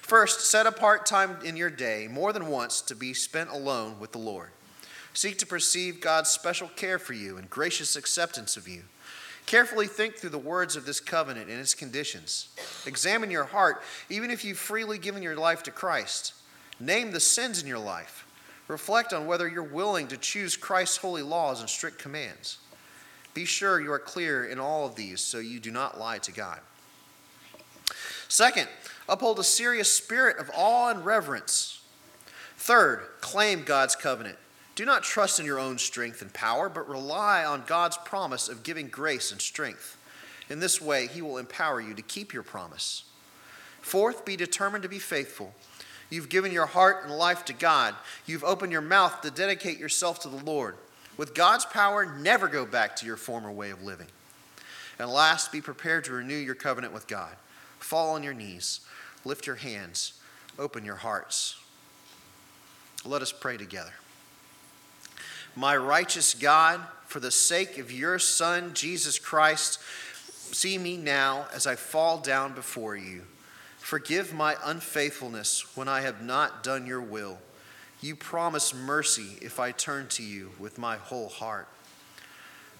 First, 0.00 0.42
set 0.42 0.66
apart 0.66 1.04
time 1.04 1.36
in 1.44 1.56
your 1.56 1.70
day 1.70 2.06
more 2.08 2.32
than 2.32 2.46
once 2.46 2.80
to 2.82 2.94
be 2.94 3.12
spent 3.12 3.50
alone 3.50 3.98
with 3.98 4.12
the 4.12 4.18
Lord. 4.18 4.50
Seek 5.12 5.38
to 5.38 5.46
perceive 5.46 6.00
God's 6.00 6.30
special 6.30 6.68
care 6.68 7.00
for 7.00 7.12
you 7.12 7.36
and 7.36 7.50
gracious 7.50 7.96
acceptance 7.96 8.56
of 8.56 8.68
you. 8.68 8.82
Carefully 9.48 9.86
think 9.86 10.16
through 10.16 10.28
the 10.28 10.36
words 10.36 10.76
of 10.76 10.84
this 10.84 11.00
covenant 11.00 11.48
and 11.48 11.58
its 11.58 11.72
conditions. 11.72 12.48
Examine 12.84 13.30
your 13.30 13.44
heart, 13.44 13.82
even 14.10 14.30
if 14.30 14.44
you've 14.44 14.58
freely 14.58 14.98
given 14.98 15.22
your 15.22 15.36
life 15.36 15.62
to 15.62 15.70
Christ. 15.70 16.34
Name 16.78 17.12
the 17.12 17.18
sins 17.18 17.62
in 17.62 17.66
your 17.66 17.78
life. 17.78 18.26
Reflect 18.68 19.14
on 19.14 19.26
whether 19.26 19.48
you're 19.48 19.62
willing 19.62 20.06
to 20.08 20.18
choose 20.18 20.54
Christ's 20.54 20.98
holy 20.98 21.22
laws 21.22 21.60
and 21.60 21.70
strict 21.70 21.98
commands. 21.98 22.58
Be 23.32 23.46
sure 23.46 23.80
you 23.80 23.90
are 23.90 23.98
clear 23.98 24.44
in 24.44 24.58
all 24.60 24.84
of 24.84 24.96
these 24.96 25.22
so 25.22 25.38
you 25.38 25.60
do 25.60 25.70
not 25.70 25.98
lie 25.98 26.18
to 26.18 26.30
God. 26.30 26.60
Second, 28.28 28.68
uphold 29.08 29.38
a 29.38 29.44
serious 29.44 29.90
spirit 29.90 30.36
of 30.36 30.50
awe 30.54 30.90
and 30.90 31.06
reverence. 31.06 31.80
Third, 32.58 33.00
claim 33.22 33.62
God's 33.62 33.96
covenant. 33.96 34.36
Do 34.78 34.84
not 34.84 35.02
trust 35.02 35.40
in 35.40 35.44
your 35.44 35.58
own 35.58 35.76
strength 35.76 36.22
and 36.22 36.32
power, 36.32 36.68
but 36.68 36.88
rely 36.88 37.44
on 37.44 37.64
God's 37.66 37.96
promise 37.96 38.48
of 38.48 38.62
giving 38.62 38.86
grace 38.86 39.32
and 39.32 39.40
strength. 39.40 39.98
In 40.48 40.60
this 40.60 40.80
way, 40.80 41.08
He 41.08 41.20
will 41.20 41.36
empower 41.36 41.80
you 41.80 41.94
to 41.94 42.02
keep 42.02 42.32
your 42.32 42.44
promise. 42.44 43.02
Fourth, 43.80 44.24
be 44.24 44.36
determined 44.36 44.84
to 44.84 44.88
be 44.88 45.00
faithful. 45.00 45.52
You've 46.10 46.28
given 46.28 46.52
your 46.52 46.66
heart 46.66 47.02
and 47.02 47.12
life 47.12 47.44
to 47.46 47.52
God. 47.52 47.96
You've 48.24 48.44
opened 48.44 48.70
your 48.70 48.80
mouth 48.80 49.20
to 49.22 49.32
dedicate 49.32 49.78
yourself 49.78 50.20
to 50.20 50.28
the 50.28 50.44
Lord. 50.44 50.76
With 51.16 51.34
God's 51.34 51.64
power, 51.64 52.06
never 52.06 52.46
go 52.46 52.64
back 52.64 52.94
to 52.96 53.06
your 53.06 53.16
former 53.16 53.50
way 53.50 53.70
of 53.70 53.82
living. 53.82 54.06
And 54.96 55.10
last, 55.10 55.50
be 55.50 55.60
prepared 55.60 56.04
to 56.04 56.12
renew 56.12 56.36
your 56.36 56.54
covenant 56.54 56.94
with 56.94 57.08
God. 57.08 57.34
Fall 57.80 58.14
on 58.14 58.22
your 58.22 58.32
knees, 58.32 58.78
lift 59.24 59.44
your 59.44 59.56
hands, 59.56 60.20
open 60.56 60.84
your 60.84 60.94
hearts. 60.94 61.56
Let 63.04 63.22
us 63.22 63.32
pray 63.32 63.56
together. 63.56 63.94
My 65.54 65.76
righteous 65.76 66.34
God, 66.34 66.80
for 67.06 67.20
the 67.20 67.30
sake 67.30 67.78
of 67.78 67.90
your 67.90 68.18
Son, 68.18 68.72
Jesus 68.74 69.18
Christ, 69.18 69.80
see 70.54 70.78
me 70.78 70.96
now 70.96 71.46
as 71.52 71.66
I 71.66 71.74
fall 71.76 72.18
down 72.18 72.54
before 72.54 72.96
you. 72.96 73.22
Forgive 73.78 74.34
my 74.34 74.56
unfaithfulness 74.64 75.76
when 75.76 75.88
I 75.88 76.02
have 76.02 76.22
not 76.22 76.62
done 76.62 76.86
your 76.86 77.00
will. 77.00 77.38
You 78.00 78.14
promise 78.14 78.74
mercy 78.74 79.38
if 79.40 79.58
I 79.58 79.72
turn 79.72 80.08
to 80.08 80.22
you 80.22 80.50
with 80.58 80.78
my 80.78 80.96
whole 80.96 81.28
heart. 81.28 81.68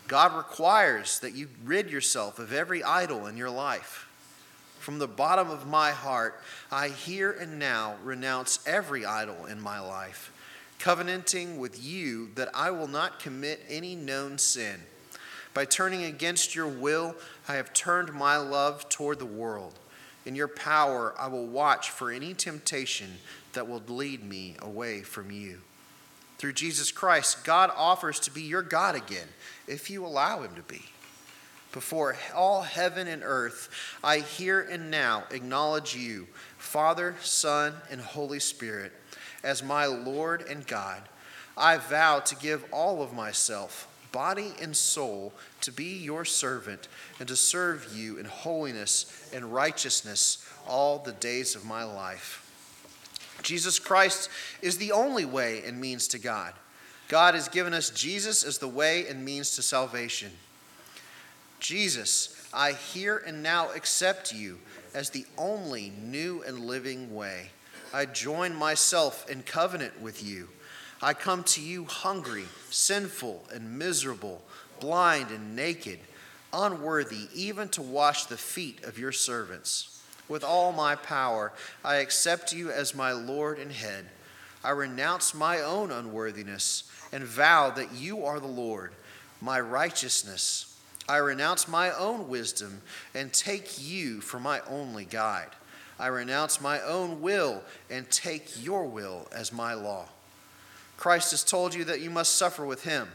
God 0.07 0.37
requires 0.37 1.19
that 1.21 1.35
you 1.35 1.49
rid 1.65 1.91
yourself 1.91 2.39
of 2.39 2.53
every 2.53 2.83
idol 2.83 3.27
in 3.27 3.37
your 3.37 3.51
life. 3.51 4.09
From 4.79 4.99
the 4.99 5.09
bottom 5.09 5.51
of 5.51 5.67
my 5.67 5.91
heart, 5.91 6.41
I 6.71 6.89
here 6.89 7.31
and 7.31 7.59
now 7.59 7.97
renounce 8.03 8.61
every 8.67 9.05
idol 9.05 9.47
in 9.47 9.61
my 9.61 9.81
life, 9.81 10.33
covenanting 10.79 11.59
with 11.59 11.83
you 11.83 12.31
that 12.35 12.51
I 12.55 12.71
will 12.71 12.89
not 12.89 13.21
commit 13.21 13.65
any 13.69 13.95
known 13.95 14.39
sin. 14.39 14.81
By 15.55 15.65
turning 15.65 16.05
against 16.05 16.55
your 16.55 16.69
will, 16.69 17.17
I 17.49 17.55
have 17.55 17.73
turned 17.73 18.13
my 18.13 18.37
love 18.37 18.89
toward 18.89 19.19
the 19.19 19.27
world. 19.27 19.79
In 20.25 20.37
your 20.37 20.49
power, 20.49 21.15
I 21.19 21.27
will 21.29 21.47
watch 21.47 21.91
for 21.91 22.11
any 22.11 22.35
temptation 22.35 23.19
that 23.55 23.67
will 23.67 23.83
lead 23.89 24.23
me 24.23 24.57
away 24.61 25.01
from 25.01 25.31
you. 25.31 25.61
Through 26.37 26.53
Jesus 26.53 26.93
Christ, 26.93 27.45
God 27.45 27.73
offers 27.75 28.21
to 28.21 28.31
be 28.31 28.43
your 28.43 28.63
God 28.63 28.95
again 28.95 29.27
if 29.67 29.91
you 29.91 30.07
allow 30.07 30.43
Him 30.43 30.55
to 30.55 30.63
be. 30.63 30.83
Before 31.73 32.17
all 32.35 32.63
heaven 32.63 33.09
and 33.09 33.23
earth, 33.25 33.97
I 34.03 34.21
here 34.21 34.61
and 34.61 34.91
now 34.91 35.25
acknowledge 35.31 35.97
you, 35.97 36.29
Father, 36.57 37.17
Son, 37.21 37.75
and 37.91 38.01
Holy 38.01 38.39
Spirit, 38.39 38.93
as 39.43 39.63
my 39.63 39.87
Lord 39.87 40.45
and 40.49 40.67
God. 40.67 41.03
I 41.57 41.79
vow 41.79 42.21
to 42.21 42.37
give 42.37 42.65
all 42.73 43.03
of 43.03 43.13
myself, 43.13 43.89
body 44.13 44.53
and 44.61 44.77
soul, 44.77 45.33
to 45.63 45.73
be 45.73 45.99
your 45.99 46.25
servant 46.25 46.89
and 47.19 47.29
to 47.29 47.37
serve 47.37 47.93
you 47.95 48.19
in 48.19 48.27
holiness 48.27 49.31
and 49.35 49.53
righteousness 49.53 50.49
all 50.67 50.99
the 50.99 51.13
days 51.13 51.57
of 51.57 51.65
my 51.65 51.83
life. 51.83 52.45
Jesus 53.43 53.79
Christ 53.79 54.29
is 54.63 54.79
the 54.79 54.93
only 54.93 55.25
way 55.25 55.63
and 55.65 55.81
means 55.81 56.09
to 56.09 56.19
God. 56.19 56.55
God 57.09 57.35
has 57.35 57.49
given 57.49 57.73
us 57.73 57.91
Jesus 57.91 58.45
as 58.45 58.59
the 58.59 58.69
way 58.69 59.07
and 59.07 59.25
means 59.25 59.57
to 59.57 59.63
salvation. 59.63 60.31
Jesus, 61.59 62.49
I 62.53 62.73
here 62.73 63.23
and 63.27 63.43
now 63.43 63.71
accept 63.73 64.33
you 64.33 64.59
as 64.95 65.11
the 65.11 65.27
only 65.37 65.93
new 66.03 66.43
and 66.47 66.61
living 66.61 67.15
way. 67.15 67.51
I 67.93 68.07
join 68.07 68.55
myself 68.55 69.29
in 69.31 69.43
covenant 69.43 70.01
with 70.01 70.23
you. 70.23 70.49
I 71.01 71.15
come 71.15 71.45
to 71.45 71.63
you 71.63 71.85
hungry, 71.85 72.45
sinful, 72.71 73.47
and 73.53 73.79
miserable, 73.79 74.43
blind 74.81 75.31
and 75.31 75.55
naked, 75.55 76.01
unworthy 76.53 77.29
even 77.35 77.69
to 77.71 77.83
wash 77.83 78.27
the 78.27 78.37
feet 78.37 78.85
of 78.85 78.99
your 78.99 79.13
servants. 79.13 80.03
With 80.29 80.45
all 80.45 80.73
my 80.73 80.95
power, 80.97 81.53
I 81.85 81.97
accept 81.97 82.53
you 82.53 82.71
as 82.71 82.95
my 82.95 83.13
Lord 83.13 83.59
and 83.59 83.73
head. 83.73 84.07
I 84.63 84.71
renounce 84.71 85.35
my 85.35 85.61
own 85.61 85.91
unworthiness 85.91 86.91
and 87.13 87.25
vow 87.25 87.71
that 87.71 87.95
you 87.95 88.25
are 88.25 88.41
the 88.41 88.47
Lord, 88.47 88.93
my 89.41 89.61
righteousness. 89.61 90.77
I 91.09 91.19
renounce 91.19 91.69
my 91.69 91.91
own 91.93 92.29
wisdom 92.29 92.83
and 93.15 93.33
take 93.33 93.81
you 93.81 94.21
for 94.21 94.39
my 94.39 94.61
only 94.69 95.07
guide. 95.07 95.51
I 95.99 96.07
renounce 96.09 96.61
my 96.61 96.81
own 96.81 97.21
will 97.21 97.63
and 97.91 98.09
take 98.11 98.65
your 98.65 98.85
will 98.85 99.29
as 99.33 99.53
my 99.53 99.75
law. 99.75 100.07
Christ 100.97 101.31
has 101.33 101.45
told 101.45 101.75
you 101.75 101.85
that 101.85 102.01
you 102.01 102.11
must 102.11 102.35
suffer 102.35 102.65
with 102.65 102.85
him. 102.85 103.09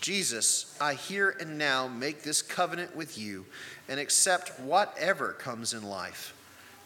Jesus, 0.00 0.76
I 0.80 0.94
here 0.94 1.36
and 1.40 1.58
now 1.58 1.88
make 1.88 2.22
this 2.22 2.42
covenant 2.42 2.94
with 2.94 3.18
you 3.18 3.46
and 3.88 3.98
accept 3.98 4.58
whatever 4.60 5.32
comes 5.32 5.72
in 5.72 5.82
life. 5.82 6.34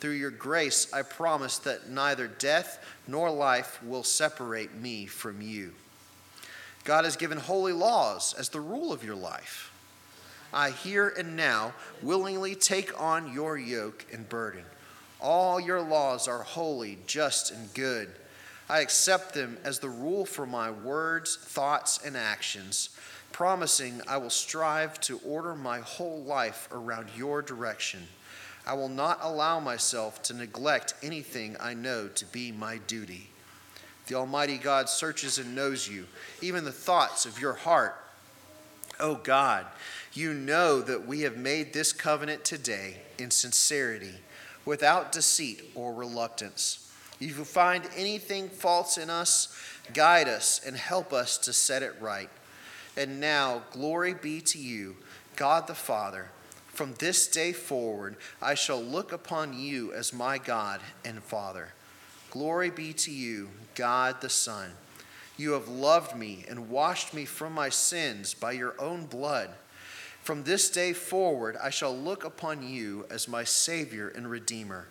Through 0.00 0.12
your 0.12 0.30
grace, 0.30 0.90
I 0.92 1.02
promise 1.02 1.58
that 1.58 1.90
neither 1.90 2.26
death 2.26 2.82
nor 3.06 3.30
life 3.30 3.82
will 3.82 4.02
separate 4.02 4.74
me 4.74 5.06
from 5.06 5.42
you. 5.42 5.72
God 6.84 7.04
has 7.04 7.16
given 7.16 7.36
holy 7.36 7.74
laws 7.74 8.34
as 8.38 8.48
the 8.48 8.60
rule 8.60 8.92
of 8.92 9.04
your 9.04 9.14
life. 9.14 9.69
I 10.52 10.70
here 10.70 11.08
and 11.16 11.36
now 11.36 11.74
willingly 12.02 12.54
take 12.54 12.98
on 13.00 13.32
your 13.32 13.56
yoke 13.56 14.06
and 14.12 14.28
burden. 14.28 14.64
All 15.20 15.60
your 15.60 15.80
laws 15.80 16.26
are 16.28 16.42
holy, 16.42 16.98
just, 17.06 17.50
and 17.50 17.72
good. 17.74 18.10
I 18.68 18.80
accept 18.80 19.34
them 19.34 19.58
as 19.64 19.78
the 19.78 19.88
rule 19.88 20.24
for 20.24 20.46
my 20.46 20.70
words, 20.70 21.36
thoughts, 21.36 21.98
and 22.04 22.16
actions, 22.16 22.90
promising 23.32 24.00
I 24.08 24.16
will 24.16 24.30
strive 24.30 25.00
to 25.00 25.20
order 25.24 25.54
my 25.54 25.80
whole 25.80 26.22
life 26.22 26.68
around 26.72 27.08
your 27.16 27.42
direction. 27.42 28.00
I 28.66 28.74
will 28.74 28.88
not 28.88 29.18
allow 29.22 29.60
myself 29.60 30.22
to 30.24 30.34
neglect 30.34 30.94
anything 31.02 31.56
I 31.58 31.74
know 31.74 32.08
to 32.08 32.26
be 32.26 32.52
my 32.52 32.78
duty. 32.78 33.30
The 34.06 34.14
Almighty 34.14 34.58
God 34.58 34.88
searches 34.88 35.38
and 35.38 35.54
knows 35.54 35.88
you, 35.88 36.06
even 36.40 36.64
the 36.64 36.72
thoughts 36.72 37.26
of 37.26 37.40
your 37.40 37.54
heart. 37.54 37.99
Oh 39.00 39.14
God, 39.14 39.66
you 40.12 40.34
know 40.34 40.80
that 40.82 41.06
we 41.06 41.22
have 41.22 41.36
made 41.36 41.72
this 41.72 41.92
covenant 41.92 42.44
today 42.44 42.98
in 43.18 43.30
sincerity, 43.30 44.14
without 44.64 45.10
deceit 45.10 45.70
or 45.74 45.94
reluctance. 45.94 46.92
If 47.18 47.38
you 47.38 47.44
find 47.44 47.88
anything 47.96 48.48
false 48.48 48.98
in 48.98 49.08
us, 49.08 49.56
guide 49.94 50.28
us 50.28 50.60
and 50.64 50.76
help 50.76 51.12
us 51.12 51.38
to 51.38 51.52
set 51.52 51.82
it 51.82 51.94
right. 52.00 52.30
And 52.96 53.20
now, 53.20 53.62
glory 53.72 54.14
be 54.14 54.40
to 54.42 54.58
you, 54.58 54.96
God 55.36 55.66
the 55.66 55.74
Father. 55.74 56.28
From 56.68 56.94
this 56.98 57.26
day 57.26 57.52
forward, 57.52 58.16
I 58.40 58.54
shall 58.54 58.82
look 58.82 59.12
upon 59.12 59.58
you 59.58 59.92
as 59.92 60.12
my 60.12 60.38
God 60.38 60.80
and 61.04 61.22
Father. 61.22 61.72
Glory 62.30 62.70
be 62.70 62.92
to 62.94 63.10
you, 63.10 63.48
God 63.74 64.20
the 64.20 64.28
Son. 64.28 64.72
You 65.40 65.52
have 65.52 65.70
loved 65.70 66.14
me 66.14 66.44
and 66.50 66.68
washed 66.68 67.14
me 67.14 67.24
from 67.24 67.54
my 67.54 67.70
sins 67.70 68.34
by 68.34 68.52
your 68.52 68.74
own 68.78 69.06
blood. 69.06 69.48
From 70.22 70.44
this 70.44 70.68
day 70.68 70.92
forward, 70.92 71.56
I 71.56 71.70
shall 71.70 71.96
look 71.96 72.26
upon 72.26 72.62
you 72.62 73.06
as 73.10 73.26
my 73.26 73.44
Savior 73.44 74.08
and 74.08 74.30
Redeemer. 74.30 74.88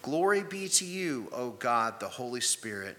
Glory 0.00 0.42
be 0.42 0.68
to 0.68 0.86
you, 0.86 1.28
O 1.32 1.50
God, 1.50 2.00
the 2.00 2.08
Holy 2.08 2.40
Spirit. 2.40 2.96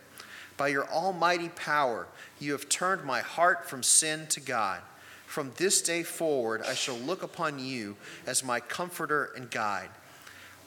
By 0.57 0.67
your 0.67 0.87
almighty 0.87 1.49
power, 1.49 2.05
you 2.39 2.51
have 2.51 2.69
turned 2.69 3.03
my 3.03 3.21
heart 3.21 3.67
from 3.67 3.81
sin 3.81 4.27
to 4.27 4.39
God. 4.39 4.79
From 5.25 5.53
this 5.57 5.81
day 5.81 6.03
forward, 6.03 6.61
I 6.61 6.75
shall 6.75 6.97
look 6.97 7.23
upon 7.23 7.57
you 7.57 7.95
as 8.27 8.43
my 8.43 8.59
comforter 8.59 9.31
and 9.35 9.49
guide. 9.49 9.89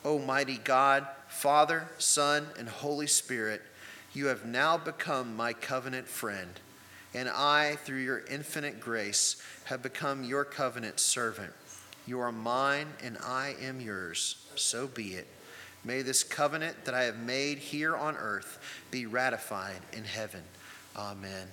O 0.04 0.18
mighty 0.18 0.58
God, 0.58 1.06
Father, 1.28 1.86
Son, 1.98 2.48
and 2.58 2.68
Holy 2.68 3.06
Spirit, 3.06 3.62
you 4.12 4.26
have 4.26 4.44
now 4.44 4.76
become 4.76 5.36
my 5.36 5.52
covenant 5.52 6.08
friend, 6.08 6.60
and 7.14 7.28
I, 7.28 7.76
through 7.84 8.00
your 8.02 8.24
infinite 8.30 8.80
grace, 8.80 9.40
have 9.64 9.82
become 9.82 10.24
your 10.24 10.44
covenant 10.44 11.00
servant. 11.00 11.52
You 12.06 12.20
are 12.20 12.32
mine, 12.32 12.88
and 13.02 13.18
I 13.24 13.54
am 13.60 13.80
yours. 13.80 14.46
So 14.54 14.86
be 14.86 15.14
it. 15.14 15.26
May 15.84 16.02
this 16.02 16.22
covenant 16.24 16.84
that 16.84 16.94
I 16.94 17.04
have 17.04 17.18
made 17.18 17.58
here 17.58 17.96
on 17.96 18.16
earth 18.16 18.58
be 18.90 19.06
ratified 19.06 19.80
in 19.92 20.04
heaven. 20.04 20.42
Amen. 20.96 21.48